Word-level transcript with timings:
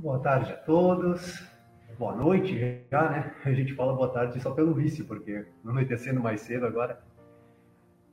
Boa 0.00 0.18
tarde 0.18 0.50
a 0.50 0.56
todos. 0.56 1.46
Boa 1.98 2.16
noite 2.16 2.58
já, 2.90 3.10
né? 3.10 3.34
A 3.44 3.52
gente 3.52 3.74
fala 3.74 3.92
boa 3.92 4.08
tarde 4.08 4.40
só 4.40 4.50
pelo 4.50 4.72
vício, 4.72 5.04
porque 5.04 5.44
não 5.62 5.72
anoitecendo 5.72 6.18
mais 6.20 6.40
cedo 6.40 6.64
agora. 6.64 6.98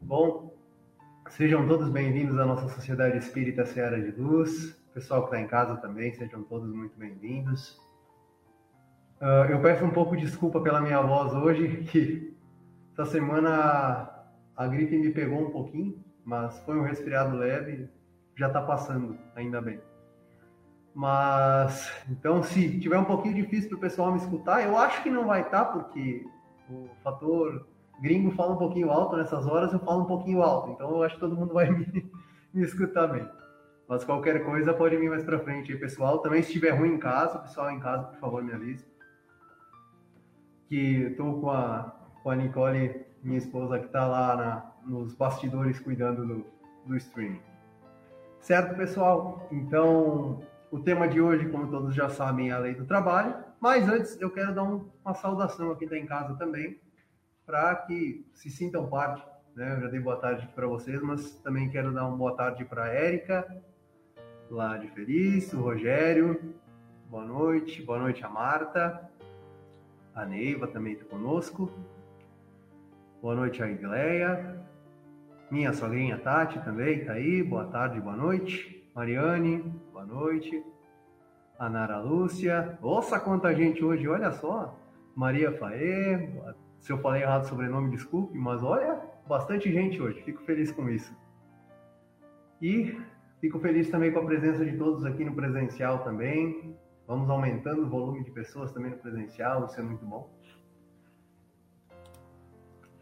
Bom, 0.02 0.54
sejam 1.30 1.66
todos 1.66 1.90
bem-vindos 1.90 2.38
à 2.38 2.46
nossa 2.46 2.68
Sociedade 2.68 3.18
Espírita 3.18 3.66
Seara 3.66 4.02
de 4.02 4.12
Luz. 4.20 4.78
pessoal 4.94 5.22
que 5.22 5.28
está 5.28 5.40
em 5.40 5.48
casa 5.48 5.78
também, 5.78 6.12
sejam 6.12 6.44
todos 6.44 6.70
muito 6.70 7.00
bem-vindos. 7.00 7.80
Uh, 9.22 9.50
eu 9.50 9.62
peço 9.62 9.86
um 9.86 9.92
pouco 9.92 10.18
de 10.18 10.26
desculpa 10.26 10.60
pela 10.60 10.82
minha 10.82 11.02
voz 11.02 11.32
hoje, 11.32 11.86
que 11.86 12.36
essa 12.92 13.06
semana 13.06 14.12
a 14.58 14.68
gripe 14.68 14.98
me 14.98 15.12
pegou 15.12 15.40
um 15.40 15.52
pouquinho, 15.52 16.04
mas 16.26 16.60
foi 16.66 16.78
um 16.78 16.84
resfriado 16.84 17.38
leve, 17.38 17.90
já 18.36 18.48
está 18.48 18.62
passando, 18.62 19.18
ainda 19.38 19.62
bem. 19.62 19.80
Mas, 20.98 21.94
então, 22.10 22.42
se 22.42 22.80
tiver 22.80 22.98
um 22.98 23.06
pouquinho 23.06 23.36
difícil 23.36 23.70
para 23.70 23.78
o 23.78 23.82
pessoal 23.82 24.12
me 24.12 24.18
escutar, 24.18 24.64
eu 24.64 24.76
acho 24.76 25.04
que 25.04 25.12
não 25.12 25.28
vai 25.28 25.42
estar, 25.42 25.66
tá, 25.66 25.72
porque 25.72 26.26
o 26.68 26.90
fator 27.04 27.68
gringo 28.02 28.32
fala 28.32 28.56
um 28.56 28.58
pouquinho 28.58 28.90
alto 28.90 29.16
nessas 29.16 29.46
horas, 29.46 29.72
eu 29.72 29.78
falo 29.78 30.02
um 30.02 30.08
pouquinho 30.08 30.42
alto. 30.42 30.72
Então, 30.72 30.90
eu 30.90 31.04
acho 31.04 31.14
que 31.14 31.20
todo 31.20 31.36
mundo 31.36 31.54
vai 31.54 31.70
me, 31.70 32.12
me 32.52 32.64
escutar 32.64 33.06
bem. 33.06 33.30
Mas 33.88 34.04
qualquer 34.04 34.44
coisa 34.44 34.74
pode 34.74 34.98
vir 34.98 35.08
mais 35.08 35.24
para 35.24 35.38
frente 35.38 35.72
aí, 35.72 35.78
pessoal. 35.78 36.18
Também, 36.18 36.42
se 36.42 36.48
estiver 36.48 36.72
ruim 36.72 36.96
em 36.96 36.98
casa, 36.98 37.38
pessoal 37.38 37.70
em 37.70 37.80
casa, 37.80 38.08
por 38.08 38.18
favor, 38.18 38.44
me 38.44 38.54
avise. 38.54 38.84
Que 40.68 41.04
estou 41.12 41.40
com 41.40 41.52
a, 41.52 41.94
com 42.24 42.32
a 42.32 42.36
Nicole, 42.36 43.06
minha 43.22 43.38
esposa, 43.38 43.78
que 43.78 43.86
está 43.86 44.08
lá 44.08 44.36
na, 44.36 44.72
nos 44.84 45.14
bastidores 45.14 45.80
cuidando 45.80 46.26
do, 46.26 46.46
do 46.88 46.98
streaming. 46.98 47.42
Certo, 48.40 48.76
pessoal? 48.76 49.48
Então, 49.52 50.42
o 50.72 50.80
tema 50.80 51.08
de 51.08 51.22
hoje, 51.22 51.50
como 51.50 51.70
todos 51.70 51.96
já 51.96 52.10
sabem, 52.10 52.50
é 52.50 52.54
a 52.54 52.60
lei 52.60 52.74
do 52.74 52.86
trabalho. 52.86 53.36
Mas 53.60 53.88
antes, 53.88 54.20
eu 54.22 54.30
quero 54.30 54.54
dar 54.54 54.64
um, 54.64 54.90
uma 55.04 55.14
saudação 55.14 55.72
aqui 55.72 55.88
da 55.88 55.98
em 55.98 56.06
casa 56.06 56.36
também, 56.36 56.80
para 57.46 57.76
que 57.76 58.26
se 58.34 58.50
sintam 58.50 58.88
parte. 58.88 59.26
Né? 59.56 59.76
Eu 59.76 59.82
já 59.82 59.88
dei 59.88 60.00
boa 60.00 60.18
tarde 60.18 60.48
para 60.54 60.68
vocês, 60.68 61.02
mas 61.02 61.32
também 61.40 61.70
quero 61.70 61.94
dar 61.94 62.08
uma 62.08 62.18
boa 62.18 62.36
tarde 62.36 62.66
para 62.66 62.86
a 62.86 62.88
Érica, 62.90 63.48
lá 64.50 64.78
de 64.78 64.88
Feliz, 64.90 65.52
o 65.54 65.62
Rogério, 65.62 66.54
boa 67.10 67.26
noite, 67.26 67.82
boa 67.82 68.00
noite 68.00 68.24
a 68.24 68.30
Marta, 68.30 69.10
a 70.14 70.26
Neiva 70.26 70.68
também 70.68 70.94
está 70.94 71.06
conosco, 71.06 71.72
boa 73.22 73.36
noite 73.36 73.64
a 73.64 73.68
Igleia, 73.68 74.62
minha 75.50 75.74
sogrinha 75.74 76.18
Tati 76.18 76.60
também 76.60 77.00
está 77.00 77.14
aí, 77.14 77.42
boa 77.42 77.66
tarde, 77.66 78.00
boa 78.00 78.16
noite. 78.16 78.78
Mariane, 78.98 79.64
noite. 80.08 80.64
A 81.60 81.70
Nara 81.70 82.00
Lúcia. 82.00 82.78
Nossa, 82.82 83.20
quanta 83.20 83.54
gente 83.54 83.84
hoje, 83.84 84.08
olha 84.08 84.32
só. 84.32 84.80
Maria 85.16 85.52
Faê. 85.52 86.30
Se 86.80 86.92
eu 86.92 87.00
falei 87.00 87.24
errado 87.24 87.44
o 87.44 87.48
sobrenome, 87.48 87.92
desculpe, 87.92 88.38
mas 88.38 88.64
olha, 88.64 89.02
bastante 89.28 89.72
gente 89.72 90.02
hoje. 90.02 90.22
Fico 90.22 90.44
feliz 90.44 90.72
com 90.72 90.88
isso. 90.90 91.14
E 92.62 92.98
fico 93.42 93.60
feliz 93.60 93.90
também 93.90 94.12
com 94.12 94.20
a 94.20 94.26
presença 94.26 94.64
de 94.64 94.78
todos 94.78 95.06
aqui 95.06 95.26
no 95.26 95.36
presencial 95.36 96.04
também. 96.04 96.76
Vamos 97.08 97.30
aumentando 97.30 97.84
o 97.84 97.90
volume 97.90 98.24
de 98.24 98.32
pessoas 98.32 98.72
também 98.72 98.92
no 98.92 98.98
presencial, 98.98 99.66
isso 99.66 99.80
é 99.80 99.84
muito 99.84 100.06
bom. 100.06 100.30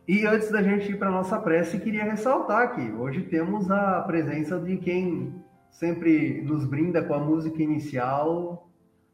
E 0.07 0.25
antes 0.27 0.51
da 0.51 0.61
gente 0.61 0.91
ir 0.91 0.99
para 0.99 1.07
a 1.07 1.11
nossa 1.11 1.39
prece, 1.39 1.79
queria 1.79 2.03
ressaltar 2.03 2.75
que 2.75 2.91
hoje 2.91 3.23
temos 3.23 3.72
a 3.72 4.01
presença 4.01 4.59
de 4.59 4.77
quem 4.77 5.33
sempre 5.75 6.41
nos 6.41 6.66
brinda 6.66 7.03
com 7.03 7.13
a 7.13 7.19
música 7.19 7.62
inicial 7.62 8.69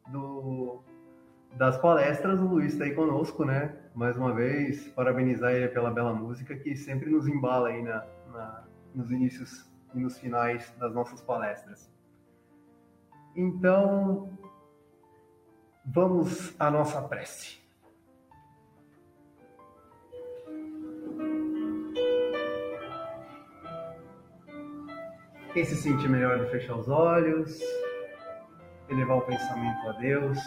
do, 0.08 0.80
das 1.56 1.76
palestras. 1.76 2.40
O 2.40 2.46
Luiz 2.46 2.72
está 2.72 2.84
aí 2.84 2.94
conosco, 2.94 3.44
né? 3.44 3.76
Mais 3.94 4.16
uma 4.16 4.32
vez, 4.32 4.88
parabenizar 4.88 5.52
ele 5.52 5.68
pela 5.68 5.90
bela 5.90 6.14
música 6.14 6.56
que 6.56 6.76
sempre 6.76 7.10
nos 7.10 7.26
embala 7.26 7.68
aí 7.68 7.82
na, 7.82 8.06
na, 8.32 8.64
nos 8.94 9.10
inícios 9.10 9.70
e 9.94 9.98
nos 9.98 10.18
finais 10.18 10.72
das 10.78 10.94
nossas 10.94 11.20
palestras. 11.20 11.90
Então, 13.34 14.38
vamos 15.84 16.54
à 16.60 16.70
nossa 16.70 17.02
prece. 17.02 17.61
Quem 25.52 25.66
se 25.66 25.76
sentir 25.76 26.08
melhor 26.08 26.42
de 26.42 26.50
fechar 26.50 26.76
os 26.76 26.88
olhos, 26.88 27.60
elevar 28.88 29.18
o 29.18 29.20
pensamento 29.20 29.86
a 29.86 29.92
Deus, 29.92 30.38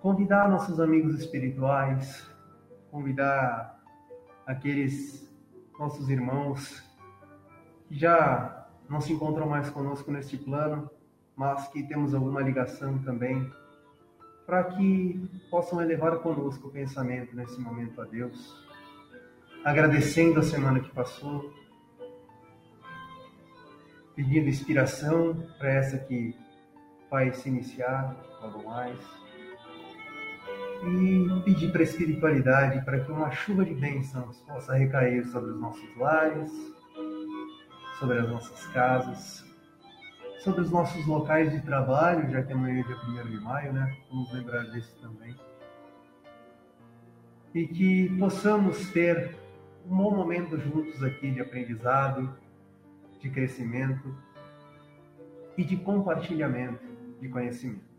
convidar 0.00 0.48
nossos 0.48 0.80
amigos 0.80 1.20
espirituais, 1.20 2.26
convidar 2.90 3.78
aqueles 4.46 5.30
nossos 5.78 6.08
irmãos 6.08 6.82
que 7.88 7.94
já 7.94 8.66
não 8.88 9.02
se 9.02 9.12
encontram 9.12 9.46
mais 9.46 9.68
conosco 9.68 10.10
neste 10.10 10.38
plano, 10.38 10.90
mas 11.36 11.68
que 11.68 11.82
temos 11.82 12.14
alguma 12.14 12.40
ligação 12.40 12.98
também, 13.00 13.52
para 14.46 14.64
que 14.64 15.28
possam 15.50 15.82
elevar 15.82 16.20
conosco 16.20 16.68
o 16.68 16.70
pensamento 16.70 17.36
nesse 17.36 17.60
momento 17.60 18.00
a 18.00 18.06
Deus, 18.06 18.66
agradecendo 19.62 20.40
a 20.40 20.42
semana 20.42 20.80
que 20.80 20.90
passou, 20.90 21.52
pedindo 24.14 24.48
inspiração 24.48 25.34
para 25.58 25.70
essa 25.70 25.98
que 25.98 26.36
vai 27.10 27.32
se 27.32 27.48
iniciar 27.48 28.16
logo 28.40 28.64
mais. 28.64 28.98
E 30.84 31.42
pedir 31.44 31.70
para 31.70 31.80
a 31.80 31.84
espiritualidade 31.84 32.84
para 32.84 33.00
que 33.00 33.12
uma 33.12 33.30
chuva 33.30 33.64
de 33.64 33.74
bênçãos 33.74 34.40
possa 34.40 34.74
recair 34.74 35.24
sobre 35.26 35.50
os 35.52 35.60
nossos 35.60 35.96
lares, 35.96 36.50
sobre 37.98 38.18
as 38.18 38.28
nossas 38.28 38.66
casas, 38.68 39.44
sobre 40.40 40.62
os 40.62 40.70
nossos 40.72 41.06
locais 41.06 41.52
de 41.52 41.60
trabalho, 41.60 42.28
já 42.32 42.42
que 42.42 42.52
amanhã 42.52 42.80
é 42.80 42.82
dia 42.82 42.96
1 42.96 43.30
de 43.30 43.40
maio, 43.40 43.72
né? 43.72 43.96
Vamos 44.10 44.32
lembrar 44.32 44.64
disso 44.72 44.92
também. 45.00 45.36
E 47.54 47.66
que 47.68 48.08
possamos 48.18 48.90
ter 48.90 49.36
um 49.86 49.96
bom 49.96 50.16
momento 50.16 50.58
juntos 50.58 51.00
aqui 51.04 51.30
de 51.30 51.40
aprendizado, 51.40 52.34
de 53.22 53.30
crescimento 53.30 54.14
e 55.56 55.64
de 55.64 55.76
compartilhamento 55.76 56.84
de 57.20 57.28
conhecimento. 57.28 57.92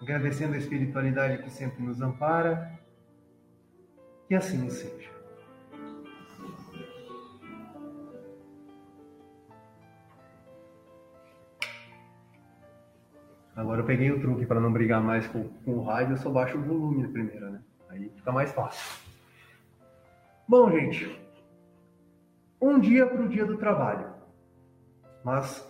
Agradecendo 0.00 0.54
a 0.54 0.58
espiritualidade 0.58 1.40
que 1.42 1.50
sempre 1.50 1.80
nos 1.84 2.02
ampara, 2.02 2.80
que 4.26 4.34
assim 4.34 4.68
seja. 4.68 5.12
Agora 13.54 13.82
eu 13.82 13.86
peguei 13.86 14.10
o 14.10 14.20
truque 14.20 14.44
para 14.44 14.58
não 14.58 14.72
brigar 14.72 15.00
mais 15.00 15.28
com, 15.28 15.48
com 15.64 15.74
o 15.74 15.84
rádio, 15.84 16.14
eu 16.14 16.16
só 16.16 16.30
baixo 16.30 16.58
o 16.58 16.62
volume 16.62 17.06
primeiro, 17.06 17.50
né? 17.50 17.62
Aí 17.88 18.10
fica 18.16 18.32
mais 18.32 18.50
fácil. 18.50 19.00
Bom, 20.48 20.68
gente, 20.72 21.21
um 22.62 22.78
dia 22.78 23.04
para 23.06 23.20
o 23.20 23.28
dia 23.28 23.44
do 23.44 23.58
trabalho. 23.58 24.14
Mas 25.24 25.68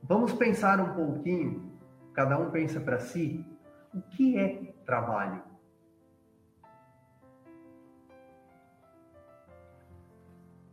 vamos 0.00 0.32
pensar 0.32 0.80
um 0.80 0.94
pouquinho, 0.94 1.76
cada 2.14 2.38
um 2.38 2.50
pensa 2.50 2.80
para 2.80 3.00
si, 3.00 3.44
o 3.92 4.00
que 4.00 4.38
é 4.38 4.72
trabalho? 4.86 5.42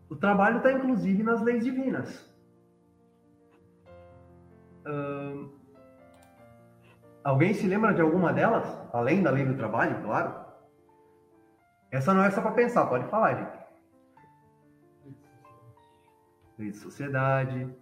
O 0.07 0.15
trabalho 0.15 0.57
está 0.57 0.71
inclusive 0.71 1.23
nas 1.23 1.41
leis 1.41 1.63
divinas. 1.63 2.29
Hum, 4.87 5.51
alguém 7.23 7.53
se 7.53 7.67
lembra 7.67 7.93
de 7.93 8.01
alguma 8.01 8.33
delas? 8.33 8.65
Além 8.93 9.21
da 9.21 9.31
lei 9.31 9.45
do 9.45 9.55
trabalho, 9.55 10.01
claro. 10.03 10.45
Essa 11.91 12.13
não 12.13 12.23
é 12.23 12.31
só 12.31 12.41
para 12.41 12.51
pensar, 12.51 12.85
pode 12.87 13.07
falar, 13.09 13.35
gente. 13.35 13.58
Lei 16.59 16.71
de 16.71 16.77
sociedade. 16.77 17.73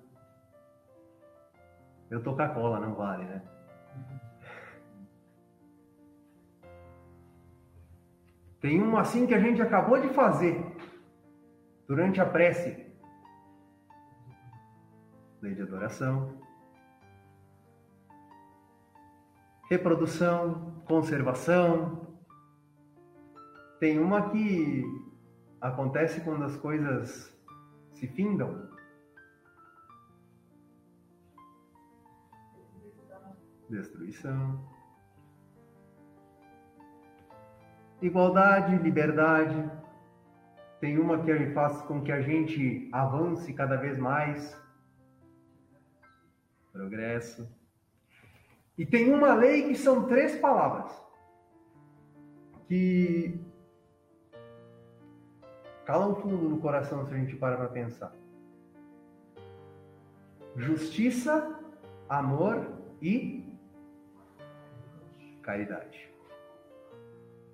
Eu 2.12 2.22
tô 2.22 2.32
Coca-Cola, 2.32 2.80
não 2.80 2.94
vale, 2.94 3.26
né? 3.26 3.42
Tem 8.62 8.80
um 8.80 8.96
assim 8.96 9.26
que 9.26 9.34
a 9.34 9.40
gente 9.40 9.60
acabou 9.64 10.00
de 10.00 10.10
fazer 10.10 10.64
durante 11.88 12.22
a 12.22 12.26
prece. 12.26 12.86
Lei 15.42 15.56
de 15.56 15.64
adoração. 15.64 16.40
Reprodução, 19.72 20.84
conservação. 20.86 22.16
Tem 23.80 23.98
uma 23.98 24.30
que 24.30 24.84
acontece 25.60 26.22
quando 26.22 26.44
as 26.44 26.56
coisas 26.58 27.36
se 27.92 28.08
findam. 28.08 28.67
Destruição. 33.70 34.60
Igualdade, 38.02 38.78
liberdade, 38.78 39.72
tem 40.80 41.00
uma 41.00 41.24
que 41.24 41.54
faz 41.54 41.82
com 41.82 42.02
que 42.04 42.12
a 42.12 42.22
gente 42.22 42.88
avance 42.92 43.52
cada 43.54 43.76
vez 43.76 43.98
mais. 43.98 44.56
Progresso. 46.72 47.50
E 48.78 48.86
tem 48.86 49.12
uma 49.12 49.34
lei 49.34 49.68
que 49.68 49.76
são 49.76 50.08
três 50.08 50.36
palavras. 50.36 50.96
Que 52.68 53.40
calam 55.86 56.16
fundo 56.16 56.50
no 56.50 56.60
coração 56.60 57.08
se 57.08 57.14
a 57.14 57.18
gente 57.18 57.36
para 57.36 57.58
para 57.58 57.70
pensar. 57.70 58.14
Justiça, 60.56 61.60
amor 62.08 62.68
e 63.02 63.47
caridade. 65.48 66.14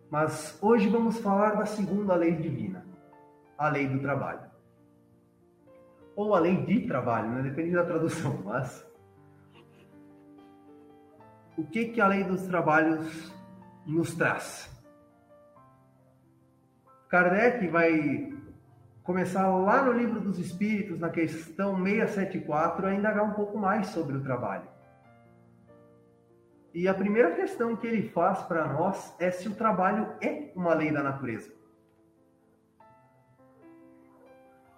Mas 0.09 0.57
hoje 0.61 0.89
vamos 0.89 1.19
falar 1.19 1.51
da 1.51 1.65
segunda 1.65 2.15
lei 2.15 2.35
divina 2.35 2.83
a 3.55 3.69
lei 3.69 3.87
do 3.87 3.99
trabalho. 3.99 4.51
Ou 6.15 6.35
a 6.35 6.39
lei 6.39 6.65
de 6.65 6.87
trabalho, 6.87 7.29
né? 7.29 7.43
depende 7.43 7.71
da 7.71 7.85
tradução, 7.85 8.41
mas 8.43 8.83
o 11.55 11.63
que 11.63 11.85
que 11.85 12.01
a 12.01 12.07
lei 12.07 12.23
dos 12.23 12.47
trabalhos 12.47 13.31
nos 13.85 14.15
traz? 14.15 14.71
Kardec 17.09 17.67
vai 17.67 18.33
começar 19.03 19.47
lá 19.47 19.83
no 19.83 19.91
livro 19.91 20.19
dos 20.19 20.39
Espíritos, 20.39 20.99
na 20.99 21.09
questão 21.09 21.75
674, 21.75 22.87
a 22.87 22.95
indagar 22.95 23.23
um 23.23 23.33
pouco 23.33 23.55
mais 23.55 23.87
sobre 23.87 24.17
o 24.17 24.23
trabalho. 24.23 24.72
E 26.73 26.87
a 26.87 26.93
primeira 26.93 27.35
questão 27.35 27.75
que 27.75 27.85
ele 27.85 28.09
faz 28.09 28.41
para 28.41 28.67
nós 28.67 29.15
é 29.19 29.29
se 29.29 29.47
o 29.47 29.53
trabalho 29.53 30.07
é 30.19 30.51
uma 30.55 30.73
lei 30.73 30.91
da 30.91 31.03
natureza. 31.03 31.53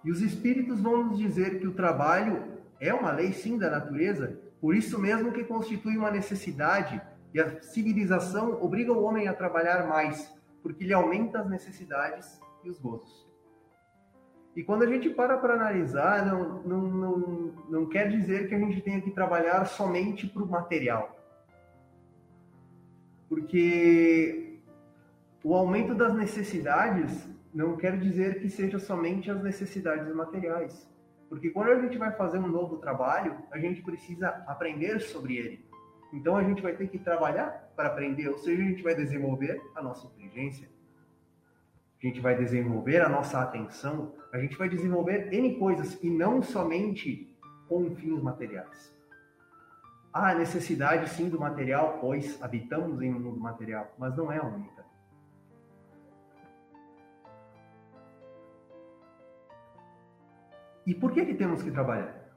E 0.04 0.10
os 0.10 0.20
espíritos 0.20 0.78
vão 0.80 1.04
nos 1.04 1.18
dizer 1.18 1.58
que 1.58 1.66
o 1.66 1.72
trabalho 1.72 2.44
é 2.78 2.92
uma 2.92 3.10
lei 3.10 3.32
sim 3.32 3.58
da 3.58 3.70
natureza, 3.70 4.38
por 4.60 4.74
isso 4.74 4.98
mesmo 4.98 5.32
que 5.32 5.42
constitui 5.42 5.96
uma 5.96 6.10
necessidade 6.10 7.00
e 7.32 7.40
a 7.40 7.60
civilização 7.62 8.62
obriga 8.62 8.92
o 8.92 9.02
homem 9.02 9.26
a 9.26 9.34
trabalhar 9.34 9.86
mais, 9.88 10.32
porque 10.62 10.84
lhe 10.84 10.92
aumenta 10.92 11.40
as 11.40 11.48
necessidades 11.48 12.40
e 12.62 12.68
os 12.68 12.78
gozos. 12.78 13.26
E 14.54 14.62
quando 14.62 14.82
a 14.82 14.86
gente 14.86 15.10
para 15.10 15.36
para 15.38 15.54
analisar, 15.54 16.24
não, 16.24 16.62
não, 16.62 16.80
não, 16.82 17.18
não 17.68 17.86
quer 17.86 18.08
dizer 18.08 18.48
que 18.48 18.54
a 18.54 18.58
gente 18.58 18.80
tenha 18.80 19.00
que 19.00 19.10
trabalhar 19.10 19.64
somente 19.66 20.26
para 20.26 20.42
o 20.42 20.48
material. 20.48 21.14
Porque 23.28 24.60
o 25.42 25.54
aumento 25.54 25.94
das 25.94 26.14
necessidades 26.14 27.28
não 27.52 27.76
quer 27.76 27.98
dizer 27.98 28.40
que 28.40 28.48
seja 28.48 28.78
somente 28.78 29.30
as 29.30 29.42
necessidades 29.42 30.12
materiais. 30.14 30.88
Porque 31.28 31.50
quando 31.50 31.70
a 31.70 31.80
gente 31.80 31.98
vai 31.98 32.12
fazer 32.12 32.38
um 32.38 32.46
novo 32.46 32.76
trabalho, 32.76 33.36
a 33.50 33.58
gente 33.58 33.82
precisa 33.82 34.28
aprender 34.46 35.00
sobre 35.00 35.36
ele. 35.36 35.66
Então 36.12 36.36
a 36.36 36.42
gente 36.44 36.62
vai 36.62 36.74
ter 36.74 36.88
que 36.88 36.98
trabalhar 36.98 37.72
para 37.74 37.88
aprender, 37.88 38.28
ou 38.28 38.38
seja, 38.38 38.62
a 38.62 38.66
gente 38.66 38.82
vai 38.82 38.94
desenvolver 38.94 39.60
a 39.74 39.82
nossa 39.82 40.06
inteligência, 40.06 40.68
a 42.02 42.06
gente 42.06 42.20
vai 42.20 42.36
desenvolver 42.36 43.00
a 43.00 43.08
nossa 43.08 43.40
atenção, 43.40 44.14
a 44.32 44.38
gente 44.38 44.56
vai 44.56 44.68
desenvolver 44.68 45.32
N 45.32 45.58
coisas 45.58 46.02
e 46.02 46.08
não 46.08 46.42
somente 46.42 47.36
com 47.68 47.94
fins 47.96 48.22
materiais. 48.22 48.95
Há 50.18 50.34
necessidade 50.34 51.10
sim 51.10 51.28
do 51.28 51.38
material, 51.38 51.98
pois 52.00 52.42
habitamos 52.42 53.02
em 53.02 53.14
um 53.14 53.20
mundo 53.20 53.38
material, 53.38 53.94
mas 53.98 54.16
não 54.16 54.32
é 54.32 54.38
a 54.38 54.44
única. 54.44 54.82
E 60.86 60.94
por 60.94 61.12
que, 61.12 61.26
que 61.26 61.34
temos 61.34 61.62
que 61.62 61.70
trabalhar? 61.70 62.30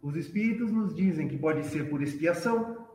Os 0.00 0.16
espíritos 0.16 0.72
nos 0.72 0.94
dizem 0.94 1.28
que 1.28 1.36
pode 1.36 1.62
ser 1.64 1.90
por 1.90 2.02
expiação. 2.02 2.88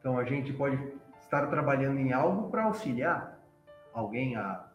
Então 0.00 0.16
a 0.16 0.24
gente 0.24 0.54
pode 0.54 0.76
estar 1.20 1.48
trabalhando 1.48 1.98
em 1.98 2.14
algo 2.14 2.50
para 2.50 2.64
auxiliar 2.64 3.38
alguém 3.92 4.36
a, 4.36 4.72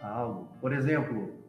a 0.00 0.08
algo. 0.08 0.48
Por 0.62 0.72
exemplo, 0.72 1.41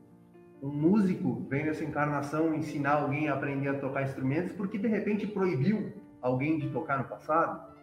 um 0.64 0.72
músico 0.72 1.46
vem 1.50 1.66
nessa 1.66 1.84
encarnação 1.84 2.56
ensinar 2.56 3.02
alguém 3.02 3.28
a 3.28 3.34
aprender 3.34 3.68
a 3.68 3.80
tocar 3.80 4.04
instrumentos 4.04 4.54
porque 4.54 4.78
de 4.78 4.88
repente 4.88 5.28
proibiu 5.28 5.92
alguém 6.22 6.58
de 6.58 6.70
tocar 6.70 6.98
no 7.00 7.04
passado. 7.04 7.74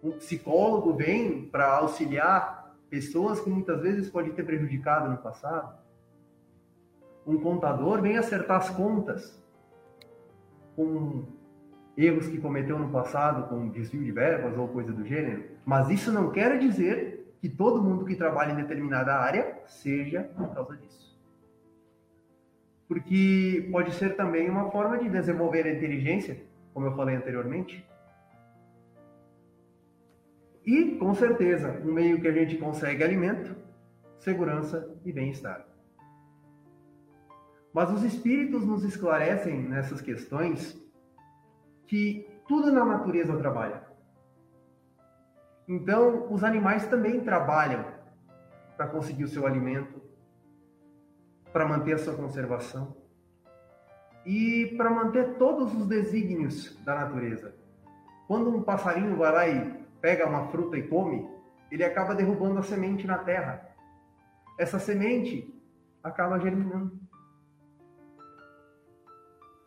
Um 0.00 0.12
psicólogo 0.12 0.94
vem 0.94 1.48
para 1.48 1.66
auxiliar 1.78 2.76
pessoas 2.88 3.40
que 3.40 3.50
muitas 3.50 3.82
vezes 3.82 4.08
pode 4.08 4.30
ter 4.30 4.44
prejudicado 4.44 5.10
no 5.10 5.18
passado. 5.18 5.76
Um 7.26 7.40
contador 7.40 8.00
vem 8.00 8.16
acertar 8.16 8.58
as 8.58 8.70
contas 8.70 9.42
com 10.76 11.24
erros 11.96 12.28
que 12.28 12.38
cometeu 12.38 12.78
no 12.78 12.90
passado, 12.90 13.48
com 13.48 13.68
desvio 13.68 14.04
de 14.04 14.12
verbas 14.12 14.56
ou 14.56 14.68
coisa 14.68 14.92
do 14.92 15.04
gênero. 15.04 15.44
Mas 15.64 15.90
isso 15.90 16.12
não 16.12 16.30
quer 16.30 16.56
dizer 16.60 17.34
que 17.40 17.48
todo 17.48 17.82
mundo 17.82 18.04
que 18.04 18.14
trabalha 18.14 18.52
em 18.52 18.56
determinada 18.56 19.12
área 19.12 19.60
seja 19.66 20.22
por 20.36 20.54
causa 20.54 20.76
disso. 20.76 21.01
Porque 22.92 23.70
pode 23.72 23.94
ser 23.94 24.16
também 24.16 24.50
uma 24.50 24.70
forma 24.70 24.98
de 24.98 25.08
desenvolver 25.08 25.66
a 25.66 25.72
inteligência, 25.72 26.44
como 26.74 26.84
eu 26.84 26.94
falei 26.94 27.16
anteriormente, 27.16 27.82
e, 30.62 30.96
com 30.96 31.14
certeza, 31.14 31.80
um 31.82 31.90
meio 31.90 32.20
que 32.20 32.28
a 32.28 32.32
gente 32.32 32.58
consegue 32.58 33.02
alimento, 33.02 33.56
segurança 34.18 34.94
e 35.06 35.10
bem-estar. 35.10 35.66
Mas 37.72 37.90
os 37.90 38.04
espíritos 38.04 38.66
nos 38.66 38.84
esclarecem 38.84 39.62
nessas 39.62 40.02
questões 40.02 40.78
que 41.86 42.28
tudo 42.46 42.70
na 42.70 42.84
natureza 42.84 43.34
trabalha. 43.38 43.84
Então, 45.66 46.30
os 46.30 46.44
animais 46.44 46.86
também 46.88 47.20
trabalham 47.20 47.86
para 48.76 48.86
conseguir 48.86 49.24
o 49.24 49.28
seu 49.28 49.46
alimento, 49.46 50.01
para 51.52 51.66
manter 51.66 51.94
a 51.94 51.98
sua 51.98 52.14
conservação 52.14 52.96
e 54.24 54.74
para 54.76 54.90
manter 54.90 55.36
todos 55.36 55.74
os 55.74 55.86
desígnios 55.86 56.76
da 56.84 56.94
natureza. 56.94 57.54
Quando 58.26 58.50
um 58.50 58.62
passarinho 58.62 59.16
vai 59.16 59.32
lá 59.32 59.48
e 59.48 59.84
pega 60.00 60.28
uma 60.28 60.48
fruta 60.48 60.76
e 60.76 60.86
come, 60.88 61.28
ele 61.70 61.84
acaba 61.84 62.14
derrubando 62.14 62.58
a 62.58 62.62
semente 62.62 63.06
na 63.06 63.18
terra. 63.18 63.68
Essa 64.58 64.78
semente 64.78 65.52
acaba 66.02 66.38
germinando. 66.38 67.00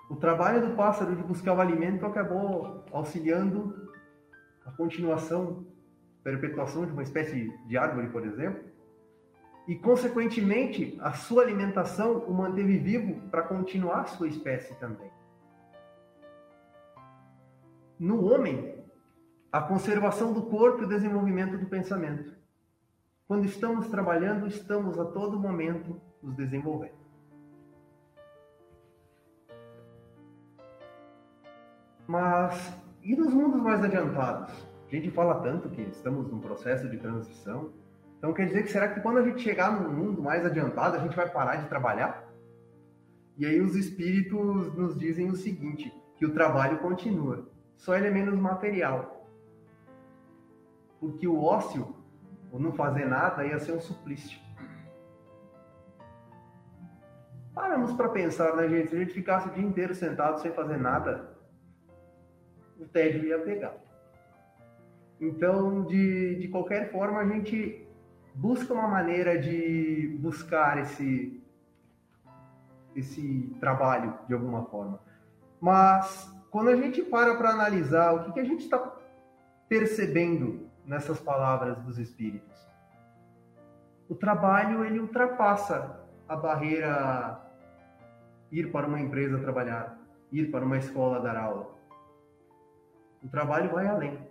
O 0.10 0.16
trabalho 0.16 0.68
do 0.68 0.76
pássaro 0.76 1.16
de 1.16 1.24
buscar 1.24 1.54
o 1.54 1.62
alimento 1.62 2.06
acabou 2.06 2.86
auxiliando 2.92 3.92
a 4.66 4.72
continuação, 4.72 5.66
perpetuação 6.24 6.86
de 6.86 6.92
uma 6.92 7.04
espécie 7.04 7.52
de 7.68 7.78
árvore, 7.78 8.10
por 8.10 8.26
exemplo, 8.26 8.64
e, 9.68 9.76
consequentemente, 9.76 10.98
a 11.02 11.14
sua 11.14 11.44
alimentação 11.44 12.20
o 12.20 12.34
manteve 12.34 12.78
vivo 12.78 13.20
para 13.30 13.44
continuar 13.44 14.02
a 14.02 14.06
sua 14.06 14.28
espécie 14.28 14.76
também. 14.76 15.10
No 17.98 18.26
homem, 18.26 18.84
a 19.52 19.62
conservação 19.62 20.34
do 20.34 20.44
corpo 20.44 20.82
e 20.82 20.86
o 20.86 20.90
desenvolvimento 20.90 21.58
do 21.58 21.66
pensamento. 21.66 22.36
Quando 23.28 23.46
estamos 23.46 23.88
trabalhando, 23.88 24.46
estamos 24.48 25.00
a 25.00 25.06
todo 25.06 25.40
momento 25.40 26.00
nos 26.22 26.36
desenvolvendo. 26.36 27.06
Mas 32.08 32.78
e 33.02 33.16
nos 33.16 33.34
mundos 33.34 33.62
mais 33.62 33.84
adiantados? 33.84 34.52
A 34.88 34.96
gente 34.96 35.10
fala 35.10 35.42
tanto 35.42 35.70
que 35.70 35.82
estamos 35.82 36.30
num 36.30 36.40
processo 36.40 36.88
de 36.90 36.98
transição. 36.98 37.72
Então 38.26 38.34
quer 38.34 38.48
dizer 38.48 38.64
que 38.64 38.72
será 38.72 38.88
que 38.88 39.02
quando 39.02 39.20
a 39.20 39.22
gente 39.22 39.40
chegar 39.40 39.80
num 39.80 39.88
mundo 39.88 40.20
mais 40.20 40.44
adiantado, 40.44 40.98
a 40.98 41.00
gente 41.00 41.16
vai 41.16 41.30
parar 41.30 41.58
de 41.58 41.70
trabalhar? 41.70 42.28
E 43.38 43.46
aí 43.46 43.62
os 43.62 43.76
espíritos 43.76 44.74
nos 44.74 44.98
dizem 44.98 45.30
o 45.30 45.36
seguinte, 45.36 45.94
que 46.18 46.26
o 46.26 46.34
trabalho 46.34 46.80
continua, 46.80 47.48
só 47.78 47.96
ele 47.96 48.08
é 48.08 48.10
menos 48.10 48.34
material. 48.40 49.30
Porque 51.00 51.28
o 51.28 51.40
ócio, 51.40 51.96
ou 52.52 52.60
não 52.60 52.72
fazer 52.74 53.06
nada, 53.06 53.46
ia 53.46 53.60
ser 53.60 53.74
um 53.74 53.80
suplício. 53.80 54.40
Paramos 57.54 57.94
para 57.94 58.10
pensar, 58.10 58.56
né, 58.56 58.68
gente? 58.68 58.90
Se 58.90 58.96
a 58.96 59.00
gente 59.02 59.14
ficasse 59.14 59.50
o 59.50 59.52
dia 59.52 59.64
inteiro 59.64 59.94
sentado 59.94 60.42
sem 60.42 60.52
fazer 60.52 60.78
nada, 60.78 61.38
o 62.80 62.88
tédio 62.88 63.24
ia 63.24 63.38
pegar. 63.38 63.76
Então, 65.22 65.84
de, 65.84 66.38
de 66.38 66.48
qualquer 66.48 66.92
forma, 66.92 67.20
a 67.20 67.28
gente 67.28 67.85
busca 68.36 68.74
uma 68.74 68.88
maneira 68.88 69.38
de 69.40 70.18
buscar 70.20 70.78
esse, 70.78 71.42
esse 72.96 73.56
trabalho 73.60 74.14
de 74.28 74.34
alguma 74.34 74.66
forma. 74.66 75.00
Mas 75.60 76.32
quando 76.52 76.70
a 76.70 76.76
gente 76.76 77.02
para 77.02 77.36
para 77.36 77.50
analisar 77.50 78.14
o 78.14 78.24
que, 78.26 78.34
que 78.34 78.40
a 78.40 78.46
gente 78.46 78.66
está 78.66 78.94
percebendo 79.68 80.70
nessas 80.86 81.20
palavras 81.20 81.78
dos 81.80 81.98
Espíritos, 81.98 82.56
o 84.08 84.16
trabalho 84.16 84.84
ele 84.86 85.00
ultrapassa 85.00 86.00
a 86.28 86.36
barreira 86.36 87.42
ir 88.52 88.72
para 88.72 88.86
uma 88.88 89.00
empresa 89.00 89.40
trabalhar, 89.40 89.98
ir 90.32 90.52
para 90.52 90.64
uma 90.64 90.78
escola 90.78 91.20
dar 91.20 91.38
aula. 91.38 91.74
O 93.24 93.28
trabalho 93.28 93.72
vai 93.72 93.88
além. 93.88 94.25